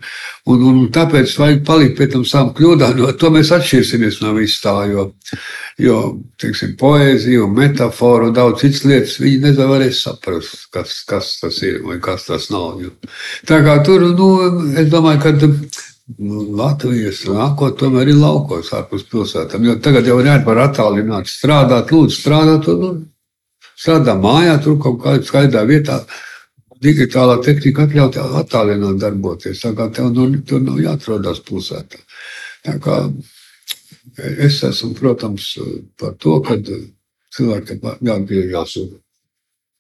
Un, 0.52 0.68
un 0.68 0.84
tāpēc 0.94 1.38
vajag 1.40 1.66
palikt 1.68 1.98
pie 2.00 2.10
tam 2.12 2.28
savam 2.28 2.54
kļūdaini, 2.58 3.06
jo 3.06 3.12
to 3.16 3.32
mēs 3.34 3.54
atšķirsimies 3.56 4.22
no 4.26 4.36
vis 4.38 4.60
tā, 4.64 4.76
jo, 4.92 5.12
jo 5.80 5.98
teiksim, 6.42 6.76
poēzija 6.80 7.46
un 7.46 7.56
metafora 7.56 8.28
un 8.28 8.36
daudz 8.36 8.64
citas 8.64 8.84
lietas 8.88 9.20
viņi 9.22 9.54
nevarēs 9.60 10.02
saprast, 10.08 10.68
kas, 10.74 10.98
kas 11.08 11.38
tas 11.42 11.62
ir 11.68 11.80
vai 11.86 12.00
kas 12.04 12.28
tas 12.28 12.50
nav. 12.52 12.82
Jo. 12.82 12.92
Tā 13.48 13.62
kā 13.66 13.78
tur, 13.86 14.10
nu, 14.18 14.34
es 14.82 14.92
domāju, 14.92 15.24
ka 15.24 15.36
nu, 15.38 15.54
Latvijas 16.58 17.22
nākotnē 17.30 17.78
tomēr 17.80 18.10
ir 18.12 18.20
laukos 18.20 18.74
ārpus 18.76 19.06
pilsētām. 19.08 19.70
Tagad 19.84 20.08
jau 20.10 20.20
ir 20.20 20.44
par 20.44 20.60
attālināt, 20.66 21.30
strādāt, 21.32 21.94
lūdzu, 21.94 22.18
strādāt. 22.18 22.68
Un, 22.74 23.06
strādā 23.82 24.18
mājā, 24.20 24.58
tur 24.64 24.78
kaut 24.82 25.00
kādā 25.04 25.24
skaidā 25.26 25.64
vietā. 25.70 26.02
Digitālā 26.82 27.38
tehnika 27.46 27.86
atļauj 27.86 28.40
attālināt 28.42 28.98
darboties. 29.02 29.62
Tā 29.62 29.76
kā 29.78 29.88
tev 29.94 30.10
nu, 30.16 30.28
tur 30.48 30.64
nav 30.66 30.80
jāatrodas 30.82 31.44
pilsētā. 31.46 32.02
Tā 32.66 32.78
kā 32.82 33.04
es 34.48 34.64
esmu, 34.68 34.94
protams, 34.98 35.54
par 36.00 36.18
to, 36.22 36.40
ka 36.46 36.58
cilvēkiem 37.36 37.88
jāatgriežas 38.02 38.78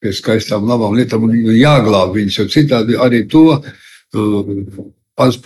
pie 0.02 0.14
skaistām, 0.18 0.66
labām 0.70 0.96
lietām 0.98 1.28
un 1.28 1.36
jāglāb 1.54 2.16
viņus, 2.16 2.40
jo 2.40 2.48
citādi 2.50 2.98
arī 2.98 3.26
to 3.30 3.44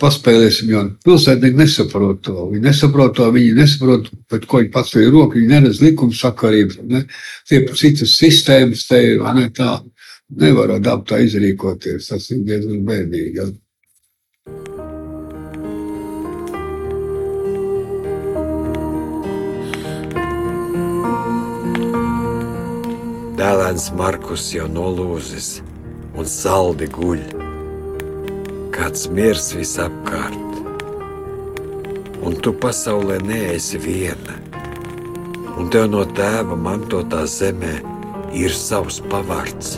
paspēlēsim, 0.00 0.70
jo 0.70 0.82
pilsētnieki 1.04 1.58
nesaprot 1.58 2.22
to. 2.24 2.46
Viņi 2.52 2.64
nesaprot 2.64 3.16
to, 3.18 3.26
viņi 3.34 3.52
nesaprot, 3.58 4.08
pēc 4.30 4.46
ko 4.48 4.62
viņi 4.62 4.72
pats 4.72 4.94
ir 4.96 5.10
roku, 5.12 5.36
viņi 5.36 5.50
neredz 5.50 5.82
likuma 5.82 6.16
sakarības. 6.16 6.78
Ne? 6.88 7.04
Tie 7.48 7.60
citas 7.76 8.16
sistēmas 8.16 8.86
te 8.88 9.02
ir, 9.10 9.24
ne 9.36 9.50
tā, 9.54 9.76
nevar 10.40 10.76
dabu 10.80 11.04
tā 11.10 11.20
izrīkoties. 11.24 12.08
Tas 12.12 12.30
ir 12.32 12.44
diezgan 12.46 12.84
bēdīgi. 12.88 13.36
Ja? 13.36 13.50
Dēlēns 23.36 23.90
Markus 23.92 24.46
jau 24.54 24.64
nolūzis 24.72 25.58
un 26.16 26.24
saldi 26.24 26.86
guļ 26.88 27.20
kāds 28.72 29.02
miers 29.12 29.50
visapkārt. 29.52 30.56
Un 32.24 32.38
tu 32.40 32.54
pasaulē 32.62 33.18
neesi 33.28 33.76
viena. 33.82 34.38
Un 35.60 35.68
tev 35.68 35.90
no 35.92 36.06
tēva 36.16 36.56
mantotā 36.56 37.26
zemē 37.28 37.74
ir 38.32 38.56
savs 38.56 39.02
pavārds. 39.12 39.76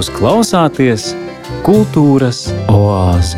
Jūs 0.00 0.08
klausāties 0.16 1.02
Kultūras 1.60 2.48
oāzi. 2.72 3.36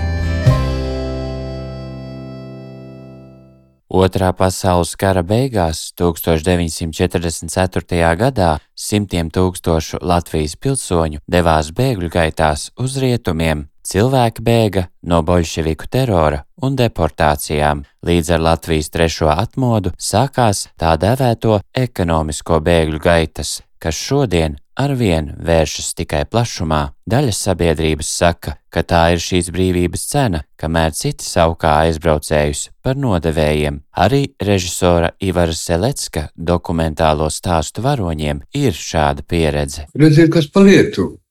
Otrā 3.91 4.31
pasaules 4.31 4.95
kara 4.95 5.27
beigās, 5.27 5.91
1944. 5.99 8.15
gadā, 8.23 8.63
simtiem 8.79 9.35
tūkstošu 9.35 9.99
Latvijas 10.07 10.55
pilsoņu 10.55 11.19
devās 11.27 11.75
bēgļu 11.75 12.15
gaitās 12.15 12.71
uz 12.79 12.95
rietumiem. 13.03 13.67
Cilvēki 13.83 14.47
bēga 14.47 14.87
no 15.03 15.27
bolševiku 15.27 15.91
terora 15.91 16.47
un 16.63 16.79
deportācijām. 16.79 17.83
Līdz 18.07 18.39
ar 18.39 18.41
Latvijas 18.53 18.95
trešo 18.95 19.35
atmodu 19.35 19.91
sākās 19.99 20.71
tā 20.79 20.95
dēvēto 20.95 21.59
ekonomisko 21.75 22.63
bēgļu 22.63 23.03
gaitas, 23.03 23.67
kas 23.83 23.99
šodien 23.99 24.62
arvien 24.79 25.33
vēršas 25.39 25.93
tikai 25.99 26.25
plašumā. 26.31 26.83
Daļa 27.09 27.33
sabiedrības 27.37 28.11
saka, 28.19 28.57
ka 28.73 28.83
tā 28.87 29.03
ir 29.15 29.23
šīs 29.23 29.51
brīvības 29.53 30.05
cena, 30.11 30.43
kamēr 30.61 30.95
citi 30.97 31.27
saukā 31.27 31.75
aizbraucējus 31.87 32.69
par 32.83 32.99
nodevējiem. 33.01 33.81
Arī 33.93 34.23
režisora 34.41 35.13
Ivara 35.21 35.57
Selecka 35.57 36.29
dokumentālo 36.37 37.29
stāstu 37.31 37.85
varoņiem 37.85 38.45
ir 38.59 38.77
šāda 38.77 39.27
pieredze. 39.27 39.89
Redziet, 39.99 40.33
kas 40.33 40.49
pa 40.49 40.65
lietu. 40.65 41.22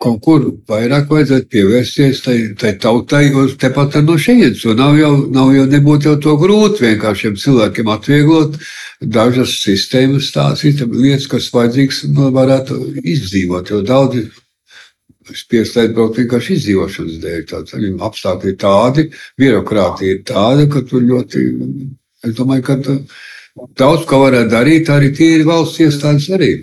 Kaut 0.00 0.20
kur 0.24 0.44
vairāk 0.70 1.10
vajadzētu 1.12 1.50
pievērsties 1.52 2.22
tai, 2.24 2.36
tai 2.56 2.70
tautai, 2.80 3.26
uz 3.36 3.52
tepat 3.60 3.98
no 4.00 4.16
šejienes. 4.16 4.62
Nav 4.78 4.96
jau, 4.96 5.10
nav 5.28 5.50
jau 5.52 5.66
nebūtu 5.68 6.08
jau 6.08 6.14
to 6.24 6.36
grūti 6.40 6.86
vienkāršiem 6.86 7.36
cilvēkiem 7.42 7.90
atvieglot 7.92 8.56
dažas 9.00 9.58
sistēmas, 9.60 10.30
tās 10.32 10.64
lietas, 10.64 11.28
kas 11.28 11.50
vajadzīgs, 11.52 12.06
nu, 12.16 12.30
varētu 12.32 12.78
izdzīvot. 13.00 13.74
Jo 13.74 13.82
daudzi 13.84 14.24
spiest 15.36 15.76
aizbraukt 15.80 16.18
vienkārši 16.20 16.56
izdzīvošanas 16.56 17.20
dēļ. 17.22 17.44
Tāds 17.50 17.76
apstākļi 18.08 18.52
ir 18.52 18.58
tādi, 18.60 19.06
birokrātija 19.40 20.16
ir 20.16 20.24
tāda, 20.26 20.66
ka 20.72 20.84
tur 20.88 21.04
ļoti, 21.06 21.44
es 22.26 22.36
domāju, 22.38 22.66
ka 22.66 22.78
daudz 23.78 24.08
ko 24.08 24.24
varētu 24.24 24.52
darīt, 24.52 24.90
arī 24.92 25.12
tīri 25.16 25.46
valsts 25.46 25.84
iestādes 25.84 26.28
arī. 26.34 26.54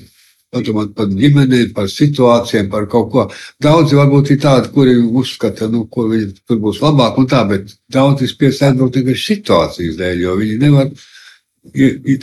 Padomāt 0.55 0.93
par 0.95 1.09
ģimenēm, 1.11 1.73
par 1.75 1.89
situācijām, 1.91 2.69
par 2.71 2.85
kaut 2.87 3.09
ko. 3.11 3.25
Daudzi 3.63 3.97
varbūt 3.99 4.31
ir 4.31 4.39
tādi, 4.45 4.71
kuri 4.71 4.93
uzskata, 4.95 5.67
nu, 5.67 5.83
ko 5.91 6.05
viņi 6.07 6.37
tur 6.47 6.61
būs 6.63 6.79
labāk 6.79 7.19
un 7.19 7.27
tā, 7.27 7.41
bet 7.49 7.73
daudzi 7.91 8.29
aizbraukt 8.31 8.95
tikai 8.95 9.17
situācijas 9.19 9.99
dēļ, 9.99 10.21
jo 10.23 10.35
viņi 10.39 10.59
nevar 10.63 10.93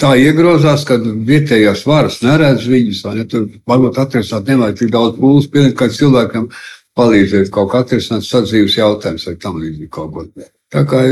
tā 0.01 0.15
iegrozās, 0.17 0.87
ka 0.89 0.97
vietējās 0.99 1.85
varas 1.87 2.23
neredz 2.25 2.65
viņus, 2.69 3.05
vai 3.05 3.15
ne? 3.19 3.27
Tur 3.29 3.49
varbūt 3.69 4.01
atrisināt 4.01 4.49
nevajag 4.49 4.79
tik 4.79 4.93
daudz 4.95 5.19
pūles, 5.19 5.51
pilnīgi 5.53 5.77
kā 5.77 5.91
cilvēkam 5.93 6.49
palīdzēt 6.97 7.51
kaut 7.53 7.73
kā 7.73 7.83
atrisināt 7.85 8.25
sadzīves 8.25 8.79
jautājums 8.79 9.27
vai 9.29 9.37
tam 9.43 9.59
līdzīgi 9.61 9.91
kaut 9.93 10.15
ko. 10.15 10.27
Tā 10.73 10.85
kā 10.89 11.03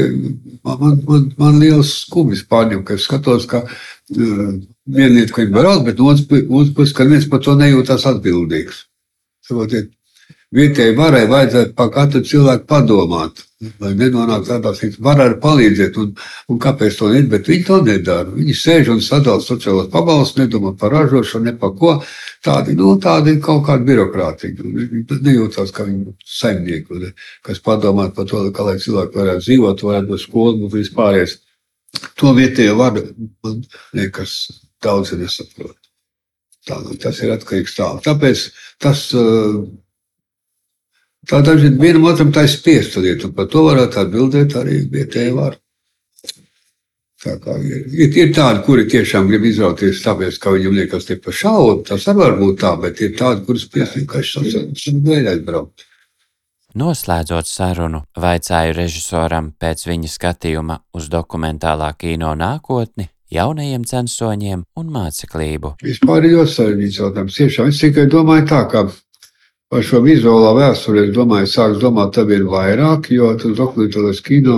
man, 0.65 1.03
man, 1.07 1.27
man 1.39 1.59
liels 1.61 1.93
skubis 2.07 2.43
pārņem, 2.49 2.87
ka 2.87 2.97
es 2.97 3.05
skatos, 3.07 3.47
ka 3.51 3.67
viena 4.87 5.15
lieta, 5.15 5.33
ko 5.35 5.43
viņi 5.43 5.55
brauc, 5.55 5.85
bet 5.87 6.01
otrs 6.01 6.27
puses, 6.75 6.95
ka 6.97 7.07
neviens 7.07 7.29
par 7.31 7.43
to 7.45 7.57
nejūtās 7.59 8.07
atbildīgs. 8.11 8.85
Saprotiet, 9.47 9.91
vietējai 10.55 10.97
varai 10.99 11.25
vajadzētu 11.31 11.75
par 11.79 11.91
katru 11.95 12.25
cilvēku 12.27 12.69
padomāt 12.71 13.45
lai 13.83 13.93
nenonāktu 13.99 14.49
tādā 14.49 14.73
situācijā. 14.75 15.03
Var 15.07 15.21
arī 15.25 15.37
palīdzēt, 15.43 15.99
un, 16.03 16.11
un 16.51 16.59
kāpēc 16.63 16.97
to 16.99 17.11
nedara, 17.13 17.31
bet 17.35 17.51
viņi 17.51 17.67
to 17.69 17.79
nedara. 17.87 18.35
Viņi 18.35 18.57
sēž 18.59 18.91
un 18.95 19.03
sadala 19.05 19.45
sociālos 19.45 19.91
pabalstus, 19.93 20.41
nedomā 20.41 20.75
par 20.79 20.95
ražošanu, 20.97 21.47
ne 21.49 21.55
par 21.61 21.75
ko. 21.79 21.95
Tādi, 22.45 22.75
nu, 22.79 22.95
tādi 23.03 23.37
ir 23.37 23.41
kaut 23.45 23.65
kādi 23.69 23.87
birokrātīgi. 23.93 24.67
Viņi 24.67 25.21
nejūtās 25.29 25.75
kā 25.75 25.87
viņi 25.87 26.17
saimnieki, 26.39 27.01
ne, 27.05 27.13
kas 27.47 27.63
padomā 27.63 28.09
par 28.17 28.29
to, 28.31 28.43
kā 28.55 28.67
lai 28.67 28.77
cilvēki 28.83 29.23
varētu 29.23 29.47
dzīvot, 29.47 29.87
varētu 29.91 30.11
būt 30.11 30.27
skolu 30.27 30.67
un 30.67 30.75
vispārējais. 30.75 31.39
To 32.19 32.35
vietējo 32.35 32.77
varu 32.81 33.07
man 33.45 33.63
liekas 33.95 34.39
daudz 34.85 35.15
nesaprot. 35.19 35.79
Tā, 36.67 36.79
tas 37.03 37.19
ir 37.25 37.33
atkarīgs 37.35 37.75
tā. 37.75 37.89
Tāpēc 38.05 38.45
tas 38.83 39.09
uh, 39.19 39.63
Tā 41.31 41.39
dažkārt 41.39 41.79
vienam 41.79 42.09
otram 42.11 42.33
tā 42.35 42.43
ir 42.49 42.51
spiest 42.51 42.97
lieta, 42.99 43.29
un 43.29 43.35
par 43.37 43.47
to 43.51 43.63
varētu 43.69 44.01
atbildēt 44.01 44.57
arī 44.59 44.81
vietējā 44.91 45.35
vārā. 45.37 45.59
Tā 47.23 47.37
kā 47.39 47.55
ir, 47.63 47.85
ir, 47.95 48.17
ir 48.19 48.33
tādi, 48.35 48.65
kuri 48.67 48.89
tiešām 48.91 49.29
grib 49.31 49.45
izrauties, 49.47 50.01
tāpēc, 50.03 50.41
ka 50.43 50.51
viņam 50.57 50.75
liekas, 50.81 51.07
ka 51.07 51.17
pa 51.23 51.35
šaubu 51.39 51.85
tas 51.87 52.09
var 52.19 52.35
būt 52.41 52.59
tā, 52.65 52.73
bet 52.83 52.99
ir 53.07 53.15
tādi, 53.15 53.45
kurus 53.47 53.69
spiest 53.69 53.95
vienkārši 54.01 54.43
savādāk 54.43 55.31
aizbraukt. 55.31 55.87
Noslēdzot 56.83 57.47
sarunu, 57.47 58.03
vaicāju 58.19 58.75
režisoram 58.75 59.53
pēc 59.61 59.87
viņa 59.87 60.11
skatījuma 60.11 60.81
uz 60.99 61.07
dokumentālā 61.13 61.93
kino 62.01 62.33
nākotni, 62.35 63.12
jaunajiem 63.35 63.87
censoņiem 63.89 64.67
un 64.77 64.93
māceklību. 64.93 65.77
Vispār 65.83 66.29
ir 66.29 66.39
ļoti 66.39 66.55
sarežģīts 66.57 67.01
jautājums. 67.01 67.39
Tiešām 67.41 67.73
es 67.73 67.81
tikai 67.83 68.07
domāju 68.13 68.49
tā, 68.53 68.67
ka 68.71 68.87
Par 69.73 69.81
šo 69.89 70.03
vizuālā 70.05 70.51
vēsturi, 70.53 71.07
es 71.07 71.15
domāju, 71.17 71.49
sāks 71.49 71.79
domāt, 71.81 72.11
tad 72.13 72.29
ir 72.35 72.43
vairāk, 72.45 73.07
jo 73.15 73.31
tas 73.41 73.55
dokumentālais 73.57 74.19
kino, 74.21 74.57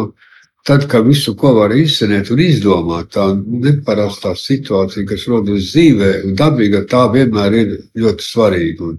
tad, 0.66 0.88
kad 0.90 1.06
visu, 1.06 1.37
ko 1.38 1.52
var 1.54 1.70
izsniegt 1.78 2.32
un 2.34 2.42
izdomāt, 2.42 3.12
tā 3.14 3.28
neparastā 3.37 4.32
situācija, 4.34 5.06
kas 5.06 5.28
rodas 5.30 5.68
dzīvē, 5.68 6.10
dabīga, 6.34 6.82
tā 6.90 7.04
vienmēr 7.14 7.54
ir 7.60 7.70
ļoti 8.02 8.26
svarīga. 8.26 8.88
Un, 8.90 8.98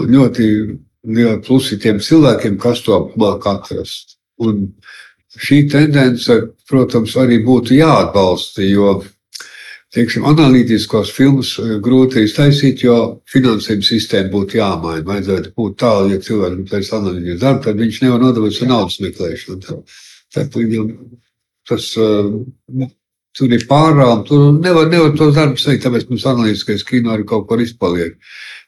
un 0.00 0.16
ļoti 0.16 0.48
liela 1.12 1.36
plusi 1.44 1.76
tiem 1.82 2.00
cilvēkiem, 2.00 2.56
kas 2.64 2.80
to 2.86 3.02
māk 3.20 3.44
atrast. 3.50 4.16
Un 4.40 4.70
šī 5.40 5.64
tendence, 5.70 6.36
protams, 6.68 7.16
arī 7.20 7.40
būtu 7.44 7.76
jāatbalsta, 7.78 8.62
jo 8.66 9.02
teiksim, 9.94 10.26
analītiskos 10.26 11.12
filmus 11.14 11.54
eh, 11.62 11.76
grūti 11.82 12.24
iztaisīt, 12.26 12.82
jo 12.86 12.98
finansējuma 13.30 13.88
sistēma 13.88 14.32
būtu 14.32 14.58
jāmaina. 14.58 15.06
Vajadzētu 15.06 15.54
būt 15.58 15.78
tā, 15.82 15.94
ja 16.10 16.20
cilvēks 16.22 16.70
pēc 16.70 16.92
analīzes 16.98 17.40
darba, 17.42 17.62
tad 17.68 17.80
viņš 17.82 18.02
nevar 18.02 18.22
nodarboties 18.22 18.62
ar 18.64 18.72
naudas 18.72 19.00
meklēšanu. 19.04 19.80
Tad, 20.34 20.56
tas 21.70 21.84
uh, 22.02 22.88
tur 23.38 23.54
ir 23.54 23.66
pārām, 23.70 24.24
tur 24.26 24.48
nevar, 24.56 24.88
nevar 24.90 25.14
tos 25.18 25.34
darbus 25.36 25.66
veikt, 25.68 25.84
tāpēc 25.86 26.08
mums 26.10 26.26
analītiskais 26.30 26.86
kino 26.86 27.14
arī 27.14 27.26
kaut 27.28 27.46
kur 27.50 27.62
izpaliek. 27.62 28.18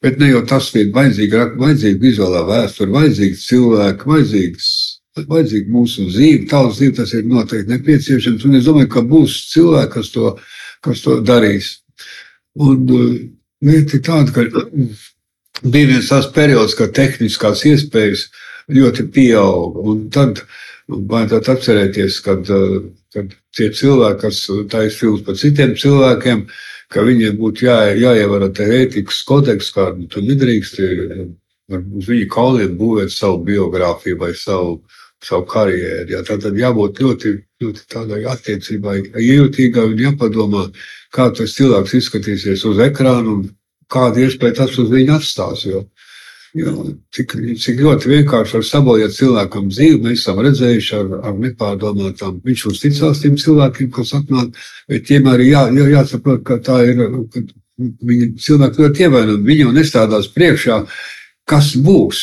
Bet 0.05 0.21
ne 0.21 0.31
jau 0.31 0.45
tas 0.49 0.69
ir 0.79 0.93
vajadzīga, 0.95 1.49
vajadzīga 1.59 2.03
vizuālā 2.03 2.45
vēsture, 2.51 2.95
vajadzīgs 2.95 3.47
cilvēks, 3.51 4.09
vajadzīgs 4.13 4.71
vajadzīga 5.17 5.73
mūsu 5.73 6.11
dzīve, 6.11 6.45
tautas 6.51 6.81
dzīve, 6.81 6.97
tas 7.01 7.15
ir 7.17 7.25
noteikti 7.31 7.73
nepieciešams. 7.73 8.45
Un 8.45 8.59
es 8.61 8.69
domāju, 8.69 8.93
ka 8.93 9.03
būs 9.07 9.41
cilvēki, 9.55 9.93
kas 9.97 10.13
to 10.15 10.37
kas 10.87 11.03
to 11.05 11.21
darīs. 11.27 11.77
Un 12.63 12.87
uh, 12.93 13.17
lieta 13.65 13.99
ir 13.99 14.05
tāda, 14.07 14.35
ka 14.35 14.47
bija 15.73 15.91
viens 15.93 16.13
tāds 16.13 16.31
periods, 16.37 16.77
kad 16.79 16.95
tehniskās 16.97 17.65
iespējas 17.69 18.29
ļoti 18.73 19.09
pieauga. 19.15 19.85
Un 19.91 20.07
tad 20.15 20.45
vajadzētu 20.87 21.53
atcerēties, 21.55 22.21
kad, 22.27 22.53
uh, 22.53 22.87
kad 23.15 23.35
tie 23.57 23.71
cilvēki, 23.75 24.23
kas 24.23 24.45
taisa 24.73 25.01
filmas 25.01 25.27
par 25.27 25.41
citiem 25.41 25.75
cilvēkiem, 25.79 26.47
ka 26.93 27.03
viņiem 27.03 27.41
būtu 27.41 27.67
jā, 27.67 27.81
jāievara 27.99 28.53
tā 28.55 28.69
ētikas 28.83 29.25
kodeks, 29.27 29.73
kādu 29.75 30.07
tur 30.11 30.23
nedrīkst 30.23 30.79
uz 30.79 32.07
viņu 32.07 32.29
kauliem 32.31 32.77
būvēt 32.79 33.11
savu 33.11 33.41
biogrāfiju 33.49 34.21
vai 34.21 34.31
savu, 34.39 34.77
savu 35.25 35.47
karjeru. 35.49 36.11
Jā. 36.13 36.23
Tad 36.27 36.49
jābūt 36.57 37.03
ļoti 37.05 37.37
ļoti 37.63 37.85
tādai 37.93 38.25
attiecībai, 38.29 38.97
jūtīgai 39.23 39.91
un 39.93 40.01
jāpadomā, 40.01 40.67
kā 41.15 41.31
tas 41.33 41.55
cilvēks 41.57 41.95
izskatīsies 42.01 42.65
uz 42.69 42.81
ekrāna 42.85 43.33
un 43.33 43.45
kādu 43.93 44.27
iespēju 44.27 44.59
tas 44.59 44.77
uz 44.83 44.91
viņu 44.93 45.15
atstās. 45.17 45.65
Jo, 45.65 45.85
jo 46.57 46.75
cik, 47.17 47.33
cik 47.63 47.81
ļoti 47.81 48.13
vienkārši 48.13 48.59
var 48.59 48.67
sabojāt 48.69 49.17
cilvēkam 49.17 49.71
dzīvi, 49.73 50.03
mēs 50.05 50.21
esam 50.21 50.43
redzējuši 50.45 50.97
ar, 51.01 51.13
ar 51.31 51.39
nepārdomātām. 51.47 52.41
Viņš 52.45 52.67
uzticās 52.73 53.23
tiem 53.25 53.39
cilvēkiem, 53.41 53.93
kas 53.97 54.13
atnāk, 54.21 54.59
bet 54.91 55.09
tiem 55.09 55.31
arī 55.33 55.53
jā, 55.55 55.69
jā, 55.73 55.93
jāsaprot, 55.97 56.45
ka 56.47 56.61
tā 56.61 56.83
ir. 56.91 57.07
Ka 57.33 57.47
Viņi 57.77 58.39
cilvēki 58.41 58.81
ļoti 58.81 59.03
ievainojami. 59.05 59.45
Viņi 59.45 59.65
jau 59.67 59.73
nestādās 59.77 60.31
priekšā, 60.33 60.79
kas 61.45 61.75
būs. 61.77 62.23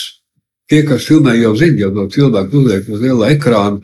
Tie, 0.71 0.83
kas 0.87 1.09
filmē, 1.09 1.35
jau 1.41 1.55
zina, 1.59 1.83
jau 1.85 1.91
no 1.95 2.07
cilvēka 2.11 2.57
uzliek 2.59 2.87
uz 2.89 3.03
liela 3.03 3.33
ekrāna, 3.33 3.83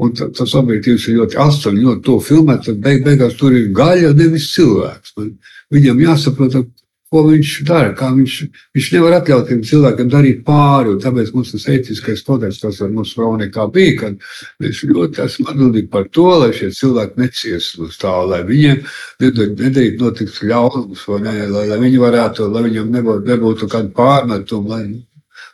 Un 0.00 0.14
tas 0.16 0.54
objektīvs 0.56 1.10
ir 1.10 1.18
ļoti 1.18 1.38
asins, 1.44 1.80
ļoti 1.84 2.04
to 2.06 2.16
filmēt. 2.24 2.64
Tad 2.64 2.78
beig, 2.84 3.02
beigās 3.04 3.36
tur 3.36 3.52
ir 3.56 3.68
gaļa, 3.76 4.14
nevis 4.16 4.48
cilvēks. 4.54 5.12
Man, 5.18 5.34
viņam 5.76 6.00
jāsaprot, 6.06 6.56
ko 7.10 7.24
viņš 7.26 7.50
dara. 7.68 7.92
Viņš, 8.16 8.36
viņš 8.76 8.88
nevar 8.94 9.18
atļaut 9.18 9.50
tiem 9.50 9.60
cilvēkiem 9.66 10.08
darīt 10.12 10.40
pāri. 10.46 10.94
Tāpēc 11.02 11.34
mums 11.34 11.52
tas 11.52 11.66
etiskais 11.74 12.24
kodeks, 12.24 12.62
kas 12.62 12.80
ar 12.80 12.92
mums 12.94 13.12
Veronikā 13.18 13.66
bija, 13.74 13.96
kad 14.04 14.24
mēs 14.62 14.80
ļoti 14.88 15.24
esam 15.26 15.50
atbildīgi 15.52 15.90
par 15.92 16.08
to, 16.14 16.28
lai 16.44 16.52
šie 16.56 16.70
cilvēki 16.78 17.20
neciestu 17.20 17.90
uz 17.90 18.00
tā, 18.00 18.14
lai 18.30 18.40
viņiem 18.48 18.80
nedarītu 19.20 20.00
notikt 20.00 20.40
ļaunums, 20.46 21.04
ne, 21.26 21.36
lai, 21.50 21.66
lai 21.74 21.80
viņi 21.82 22.02
varētu, 22.06 22.48
lai 22.54 22.64
viņam 22.70 22.94
nebūtu, 22.96 23.28
nebūtu 23.34 23.68
kāda 23.74 23.92
pārmetuma. 24.00 24.78
Lai, 24.78 24.84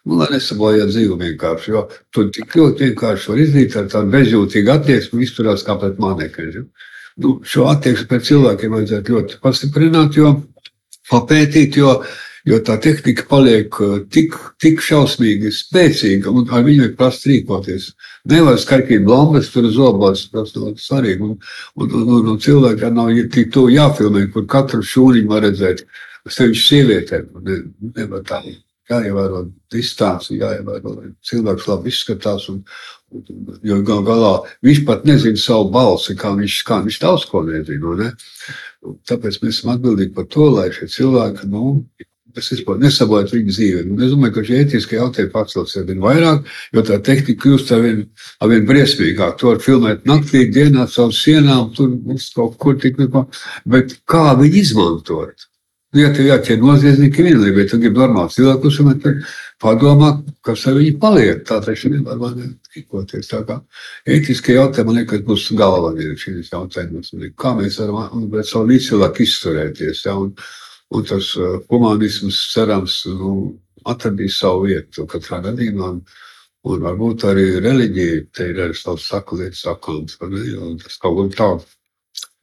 Nu, 0.06 0.20
lai 0.20 0.28
nesabojā 0.36 0.86
dzīvi 0.86 1.16
vienkārši, 1.22 1.72
jo 1.74 1.86
tu 2.14 2.28
tik 2.34 2.54
ļoti 2.58 2.90
vienkārši 2.90 3.32
var 3.32 3.40
izdarīt 3.42 3.78
ar 3.80 3.88
tādu 3.90 4.12
bezjūtīgu 4.12 4.72
attieksmi, 4.76 5.24
izturās 5.26 5.64
kā 5.66 5.74
pret 5.80 5.98
mānekļiem. 6.02 6.68
Nu, 7.24 7.38
šo 7.42 7.66
attieksmi 7.72 8.06
pret 8.12 8.28
cilvēkiem 8.28 8.76
vajadzētu 8.76 9.16
ļoti 9.16 9.40
pastiprināt, 9.42 10.20
jo 10.20 10.36
papētīt, 11.10 11.80
jo 11.80 11.98
Jo 12.46 12.60
tā 12.62 12.76
tehnika 12.78 13.24
paliek 13.26 13.74
uh, 13.82 13.94
tik, 14.14 14.36
tik 14.62 14.82
šausmīgi 14.86 15.50
spēcīga, 15.50 16.30
un 16.30 16.44
ar 16.54 16.62
viņu 16.62 16.84
ir 16.86 16.92
prasa 16.98 17.26
rīkoties. 17.32 17.88
Nevar 18.30 18.60
skaitīt 18.62 19.02
blambas, 19.06 19.48
tur 19.50 19.66
zobās, 19.74 20.28
tas 20.30 20.54
nav 20.54 20.76
svarīgi. 20.78 21.26
Un, 21.26 21.32
un, 21.74 21.88
un, 21.90 22.12
un, 22.20 22.28
un 22.34 22.38
cilvēkam 22.42 22.94
nav 23.00 23.10
tik 23.34 23.50
to 23.56 23.66
jāfilmē, 23.72 24.28
kur 24.30 24.46
katru 24.52 24.86
šūniņu 24.86 25.32
var 25.32 25.42
redzēt. 25.48 25.82
Sevišķi 26.36 26.68
sievietēm. 26.68 27.26
Ne, 27.46 27.58
nevar 27.98 28.22
tā. 28.30 28.40
Jāievēro 28.90 29.46
distanci, 29.72 30.36
jāievēro, 30.38 30.92
lai 30.94 31.08
cilvēks 31.26 31.66
labi 31.66 31.90
izskatās. 31.90 32.48
Un, 32.52 32.60
un, 33.10 33.24
jo 33.66 33.80
gal 33.86 34.04
galā 34.06 34.32
viņš 34.66 34.82
pat 34.86 35.06
nezina 35.08 35.40
savu 35.42 35.72
balsi, 35.74 36.14
kā 36.18 36.30
viņš, 36.38 36.58
kā 36.68 36.82
viņš 36.84 37.00
daudz 37.02 37.26
ko 37.30 37.42
nezina. 37.48 37.96
Ne? 38.02 38.12
Tāpēc 39.10 39.40
mēs 39.42 39.58
esam 39.58 39.74
atbildīgi 39.74 40.14
par 40.14 40.28
to, 40.30 40.50
lai 40.54 40.68
šie 40.74 40.86
cilvēki 40.92 41.50
nu, 41.50 41.80
tas 42.36 42.50
vispār 42.52 42.78
nesabojāt 42.82 43.32
viņu 43.32 43.54
dzīvi. 43.54 43.82
Un 43.94 44.04
es 44.04 44.12
domāju, 44.12 44.34
ka 44.36 44.44
šie 44.46 44.60
ētiskie 44.62 44.98
jautājumi 44.98 45.32
pacels 45.32 45.74
ar 45.80 45.86
vien 45.88 46.02
vairāk, 46.04 46.50
jo 46.76 46.84
tā 46.86 46.98
tehnika 47.08 47.40
kļūst 47.42 47.72
ar 47.72 47.82
vien, 47.84 48.02
ar 48.44 48.52
vien 48.52 48.68
briesmīgāk. 48.68 49.38
To 49.40 49.52
var 49.54 49.62
filmēt 49.64 50.06
naktī, 50.08 50.44
dienā, 50.52 50.86
caur 50.92 51.14
sienām, 51.16 51.70
tur 51.76 51.96
kaut 52.36 52.58
kur 52.62 52.76
tik 52.82 53.00
neko. 53.00 53.26
Bet 53.68 53.96
kā 54.10 54.28
viņi 54.38 54.62
izmantot? 54.62 55.45
Nu, 55.96 56.02
ja 56.02 56.10
tev 56.12 56.26
jāķer 56.28 56.58
noziedznieki 56.60 57.24
vienlīdz, 57.24 57.54
bet 57.56 57.70
tu 57.72 57.78
gribi 57.80 58.02
normāli 58.02 58.34
cilvēku 58.34 58.68
uzmanīt, 58.68 58.98
tad 59.00 59.22
padomā, 59.64 60.10
kas 60.44 60.66
ar 60.68 60.76
viņu 60.76 60.98
paliek. 61.00 61.40
Tā 61.48 61.56
taču 61.64 61.88
nevar 61.94 62.20
man 62.20 62.42
rīkoties. 62.74 63.30
Tā 63.30 63.40
kā 63.48 63.56
ētiskie 64.04 64.58
jautājumi, 64.58 64.90
man 64.90 65.00
liekas, 65.00 65.24
būs 65.24 65.46
galvenie 65.56 66.12
šīs 66.20 66.52
jautājums. 66.52 67.14
Kā 67.40 67.54
mēs 67.56 67.80
varam 67.80 68.28
pret 68.28 68.50
savu 68.50 68.68
līdzcilvēku 68.74 69.24
izturēties. 69.24 70.04
Ja? 70.04 70.18
Un, 70.20 70.34
Un 70.94 71.02
tas 71.02 71.32
uh, 71.36 71.58
humanisms, 71.70 72.36
cerams, 72.52 73.00
nu, 73.10 73.30
atradīs 73.90 74.38
savu 74.38 74.68
vietu 74.68 75.06
katrā 75.10 75.40
gadījumā. 75.48 75.88
Un, 75.96 76.02
un 76.70 76.84
varbūt 76.84 77.24
arī 77.30 77.46
reliģija 77.62 78.20
te 78.34 78.50
ir 78.52 78.60
arī 78.66 78.76
savs 78.78 79.08
saku 79.10 79.40
lietas 79.40 79.64
sakāms. 79.66 80.18
Tas 80.84 81.00
kaut 81.02 81.18
kā 81.18 81.26
tāds 81.40 81.75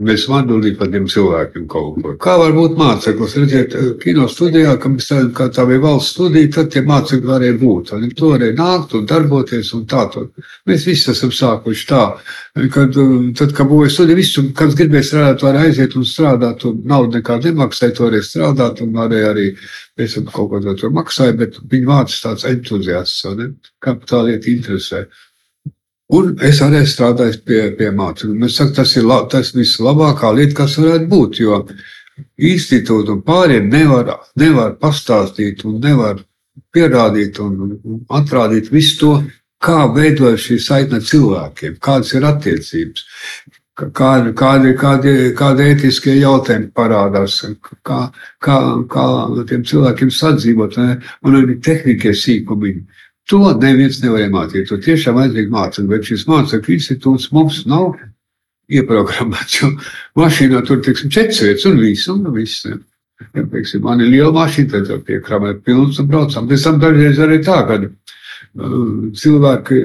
Mēs 0.03 0.23
atbildīgi 0.25 0.77
par 0.79 0.89
tiem 0.91 1.03
cilvēkiem 1.07 1.65
kaut 1.69 1.99
ko. 2.01 2.13
Kā 2.21 2.33
var 2.41 2.53
būt 2.55 2.73
māceklis? 2.79 3.35
Redziet, 3.37 3.75
kino 4.01 4.25
studijā, 4.31 4.73
kad 4.81 4.95
mēs 4.95 5.05
strādājam, 5.05 5.31
kā 5.37 5.47
tā 5.53 5.65
bija 5.69 5.83
valsts 5.83 6.15
studija, 6.15 6.49
tad 6.55 6.71
tie 6.73 6.81
mācekļi 6.87 7.29
varēja 7.29 7.57
būt. 7.61 7.91
Viņi 8.01 8.17
to 8.17 8.31
varēja 8.33 8.55
nākt 8.57 8.95
un 8.97 9.05
darboties 9.09 9.69
un 9.77 9.83
tā. 9.89 10.07
To. 10.15 10.25
Mēs 10.69 10.87
visi 10.89 11.11
esam 11.13 11.31
sākuši 11.37 11.85
tā. 11.91 12.01
Kad, 12.73 12.97
tad, 13.37 13.53
kad 13.53 13.69
būvēja 13.69 13.93
studija, 13.93 14.17
visu, 14.17 14.47
kas 14.57 14.73
gribēja 14.79 15.07
strādāt, 15.11 15.45
var 15.45 15.59
aiziet 15.61 15.97
un 15.99 16.07
strādāt, 16.09 16.65
un 16.69 16.81
naudu 16.89 17.19
nekādu 17.19 17.51
nemaksāja, 17.51 17.93
to 17.93 18.07
varēja 18.07 18.29
strādāt, 18.31 18.81
un 18.81 18.95
varēja 18.97 19.29
arī 19.35 19.51
pēc 19.99 20.17
tam 20.17 20.31
kaut 20.33 20.55
ko 20.55 20.73
to 20.81 20.89
maksāja, 20.93 21.37
bet 21.37 21.61
viņa 21.69 21.91
vārds 21.91 22.17
tāds 22.25 22.49
entuziasts, 22.49 23.29
kā 23.83 23.95
tā 24.09 24.25
lieta 24.25 24.51
interesē. 24.51 25.05
Un 26.11 26.33
es 26.43 26.59
arī 26.61 26.83
strādāju 26.85 27.39
pie, 27.47 27.61
pie 27.77 27.89
mācībām. 27.95 28.43
Es 28.45 28.57
saku, 28.59 28.75
tas 28.75 28.95
ir 28.99 29.07
la, 29.07 29.21
tas 29.31 29.53
vislabākā 29.55 30.33
lieta, 30.35 30.57
kas 30.63 30.77
varētu 30.77 31.07
būt. 31.09 31.39
Jo 31.39 31.63
institūti 32.37 33.13
un 33.13 33.23
pārējiem 33.25 33.69
nevar, 33.71 34.11
nevar 34.37 34.75
pastāstīt 34.81 35.63
un 35.65 35.79
nevar 35.81 36.21
pierādīt 36.73 37.39
un, 37.41 37.79
un 37.83 38.03
atrādīt 38.13 38.69
visu 38.73 38.99
to, 38.99 39.13
kā 39.63 39.87
veidojas 39.95 40.43
šī 40.47 40.59
saikne 40.61 40.99
cilvēkiem, 41.01 41.77
kādas 41.83 42.11
ir 42.17 42.25
attiecības, 42.27 43.05
kādi, 43.79 44.33
kādi, 44.37 44.73
kādi, 44.77 45.13
kādi 45.37 45.69
ētiskie 45.71 46.17
jautājumi 46.19 46.69
parādās, 46.75 47.39
kā, 47.87 48.01
kā, 48.43 48.57
kā 48.91 49.05
tiem 49.49 49.63
cilvēkiem 49.69 50.11
sadzīvot, 50.13 50.77
un 51.23 51.39
arī 51.39 51.57
tehnikie 51.63 52.13
sīkumi. 52.17 52.75
To 53.31 53.53
neviens 53.55 54.01
nevar 54.03 54.25
iemācīt. 54.25 54.67
To 54.67 54.79
tiešām 54.83 55.15
vajadzīgi 55.19 55.53
mācīt, 55.53 55.87
bet 55.87 56.09
šis 56.09 56.25
mācekļu 56.27 56.75
institūts 56.75 57.29
mums 57.35 57.61
nav 57.69 57.93
ieprogrammēts. 58.71 59.61
Mašīnā 60.19 60.63
tur 60.67 60.81
ir 60.83 60.97
četras 61.03 61.43
vietas 61.43 61.67
un 61.69 61.79
viss. 61.79 62.09
Un 62.11 62.25
viss 62.35 62.65
ja, 62.67 63.43
pieksim, 63.43 63.83
man 63.85 64.03
ir 64.03 64.11
liela 64.11 64.33
mašīna, 64.35 64.71
tad 64.75 64.89
tur 64.89 65.03
piekramē 65.07 65.55
pilns 65.63 66.01
un 66.03 66.09
braucam. 66.11 66.49
Pēc 66.49 66.65
tam 66.67 66.81
dažreiz 66.83 67.21
arī 67.23 67.39
tā, 67.45 67.61
ka 67.69 67.79
uh, 67.83 68.81
cilvēki 69.19 69.83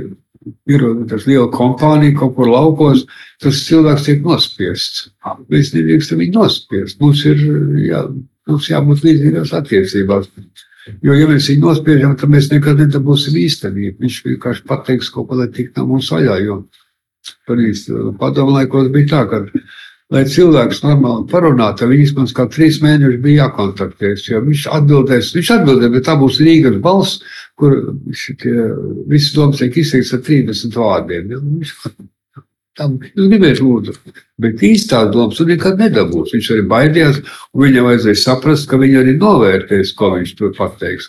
ir 0.73 0.85
tas 1.11 1.27
liela 1.29 1.49
kompānija 1.53 2.17
kaut 2.19 2.35
kur 2.39 2.51
laukos, 2.51 3.05
tas 3.43 3.61
cilvēks 3.69 4.07
tiek 4.07 4.25
nospiests. 4.25 5.09
Mēs 5.53 5.75
nedrīkstam 5.75 6.23
viņu 6.23 6.39
nospiest. 6.39 6.99
Mums 7.03 7.25
ir 7.29 7.43
jā, 7.85 8.03
mums 8.49 8.71
jābūt 8.71 9.05
līdzīgās 9.07 9.55
attiecībās. 9.59 10.31
Jo, 11.05 11.15
ja 11.15 11.29
mēs 11.31 11.49
viņu 11.51 11.65
nospiežam, 11.65 12.17
tad 12.19 12.33
mēs 12.33 12.51
nekad 12.53 12.81
nedabūsim 12.83 13.37
īstenību. 13.39 13.99
Viņš 14.05 14.21
vienkārši 14.27 14.67
pateiks 14.69 15.11
kaut 15.15 15.29
ko, 15.31 15.39
lai 15.41 15.49
tiktu 15.55 15.83
no 15.83 15.95
mums 15.95 16.11
vaļā. 16.15 16.39
Jo 16.45 16.63
tur 17.47 17.61
īstenībā 17.63 18.15
padomu 18.21 18.55
laikos 18.57 18.91
bija 18.95 19.11
tā, 19.11 19.23
ka, 19.31 19.41
lai 20.15 20.25
cilvēks 20.33 20.83
normāli 20.85 21.27
parunātu, 21.31 21.89
viņš 21.91 22.15
man 22.17 22.31
kā 22.37 22.47
trīs 22.53 22.81
mēnešus 22.85 23.23
bija 23.25 23.45
jākontaktēs. 23.45 24.29
Jo 24.31 24.43
viņš 24.47 24.67
atbildēs, 24.79 25.33
viņš 25.37 25.55
atbildēs, 25.59 25.95
bet 25.97 26.07
tā 26.09 26.17
būs 26.21 26.41
Rīgas 26.45 26.79
balss, 26.85 27.25
kur 27.59 27.77
šitie, 28.17 28.55
visas 29.11 29.35
domas 29.37 29.61
tiek 29.61 29.77
izteikts 29.83 30.15
ar 30.17 30.23
30 30.29 30.79
vārdiem. 30.79 31.35
Ja? 31.35 31.43
Tam 32.79 32.97
jūs 33.03 33.29
gribējāt, 33.33 33.61
lūdzu. 33.65 33.95
Bet 34.39 34.63
īstās 34.63 35.09
domas 35.15 35.41
viņš 35.41 35.51
nekad 35.51 35.81
nedabūs. 35.83 36.35
Viņš 36.37 36.51
arī 36.55 36.65
baidījās, 36.71 37.21
un 37.55 37.65
viņam 37.65 37.89
vajadzēja 37.89 38.21
saprast, 38.23 38.69
ka 38.71 38.79
viņi 38.79 39.01
arī 39.01 39.15
novērtēs, 39.19 39.95
ko 39.99 40.13
viņš 40.15 40.35
tur 40.39 40.53
pateiks. 40.57 41.09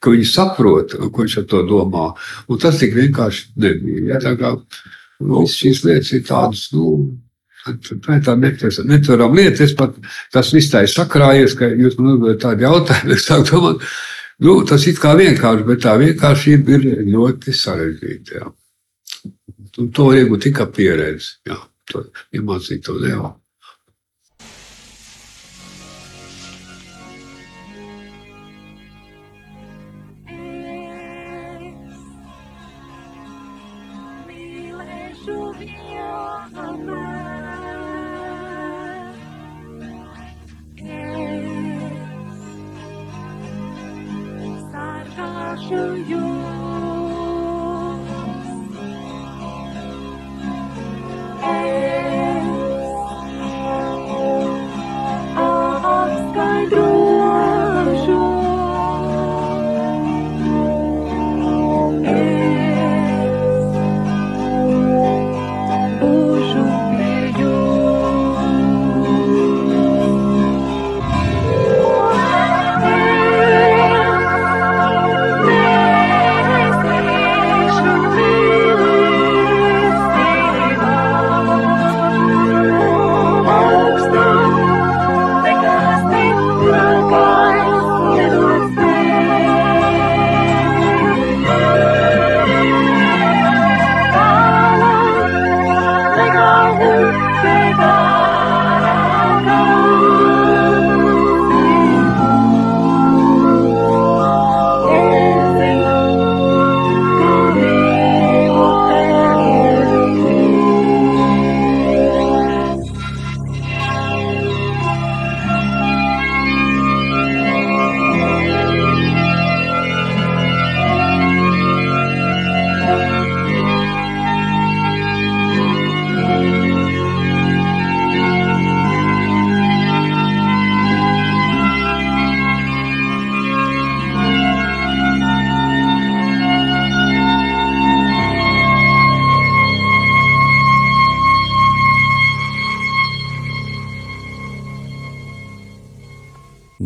Ka 0.00 0.14
viņi 0.14 0.28
saprot, 0.30 0.96
ko 0.96 1.24
viņš 1.26 1.40
ar 1.42 1.48
to 1.50 1.64
domā. 1.68 2.06
Un 2.48 2.62
tas 2.62 2.80
tik 2.80 2.96
vienkārši 2.96 3.50
nebija. 3.60 4.06
Ja? 4.14 4.22
Tā 4.24 4.36
kā 4.40 4.54
visas 5.20 5.58
šīs 5.60 5.82
lietas 5.84 6.14
ir 6.16 6.24
tādas, 6.30 6.70
nu, 6.76 6.94
Tā 7.60 8.14
ir 8.16 8.22
tā 8.24 8.34
netverama 8.40 9.36
lieta. 9.36 9.66
Es 9.66 9.74
pat 9.76 9.98
tas 10.32 10.48
viss 10.54 10.72
tā 10.72 10.80
ir 10.86 10.88
sakrājies, 10.88 11.52
ka 11.58 11.68
jūs 11.68 11.98
man 11.98 12.14
uzdodat 12.14 12.40
tādu 12.46 12.64
jautājumu. 12.64 13.12
Es 13.12 13.26
sāku 13.28 13.50
domāt, 13.50 13.84
nu, 14.40 14.54
tas 14.64 14.86
it 14.88 15.00
kā 15.02 15.12
vienkārši, 15.18 15.66
bet 15.68 15.82
tā 15.84 15.92
vienkāršība 16.00 16.78
ir 16.78 16.88
ļoti 17.12 17.52
sarežģīta. 17.58 18.46
Un 18.48 18.56
to 19.76 20.08
var 20.08 20.18
iegūt 20.18 20.46
tikai 20.48 20.66
pieredzi. 20.74 21.36
Jā, 21.50 21.60
to 21.92 22.08
iemācīt 22.34 22.84
to 22.88 22.98
nevar. 23.02 23.36
Show 45.68 45.94
you. 45.94 46.59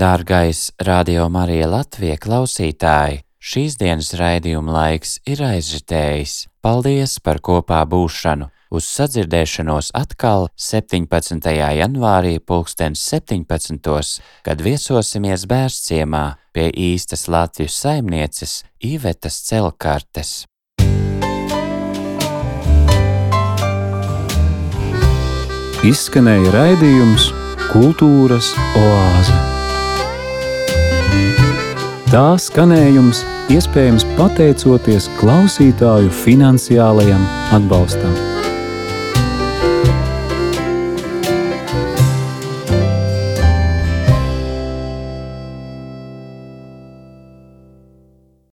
Dārgais 0.05 0.67
Radio 0.85 1.31
Marija 1.33 1.65
Latvija 1.71 2.19
klausītāji, 2.21 3.23
šīs 3.41 3.79
dienas 3.81 4.11
raidījuma 4.19 4.75
laiks 4.75 5.15
ir 5.25 5.41
aizritējis. 5.41 6.35
Paldies 6.61 7.15
par 7.25 7.41
kopā 7.41 7.79
būšanu! 7.89 8.51
Uz 8.75 8.89
sadzirdēšanos 8.99 9.95
atkal 9.97 10.51
17. 10.61 11.49
janvārī, 11.79 12.35
2017. 12.37 14.21
kad 14.45 14.61
viesosimies 14.67 15.47
Bērciemā 15.49 16.25
pie 16.53 16.69
īstas 16.91 17.25
Latvijas 17.33 17.81
saimnieces 17.87 18.59
Īvetas 18.85 19.41
Celkartes. 19.49 20.35
Izskanēja 25.81 26.55
raidījums 26.61 27.33
Kultūras 27.73 28.53
oāze. 28.77 29.54
Tā 32.15 32.37
skanējums 32.39 33.25
iespējams 33.51 34.05
pateicoties 34.15 35.09
klausītāju 35.19 36.13
finansiālajam 36.21 37.27
atbalstam. 37.59 38.34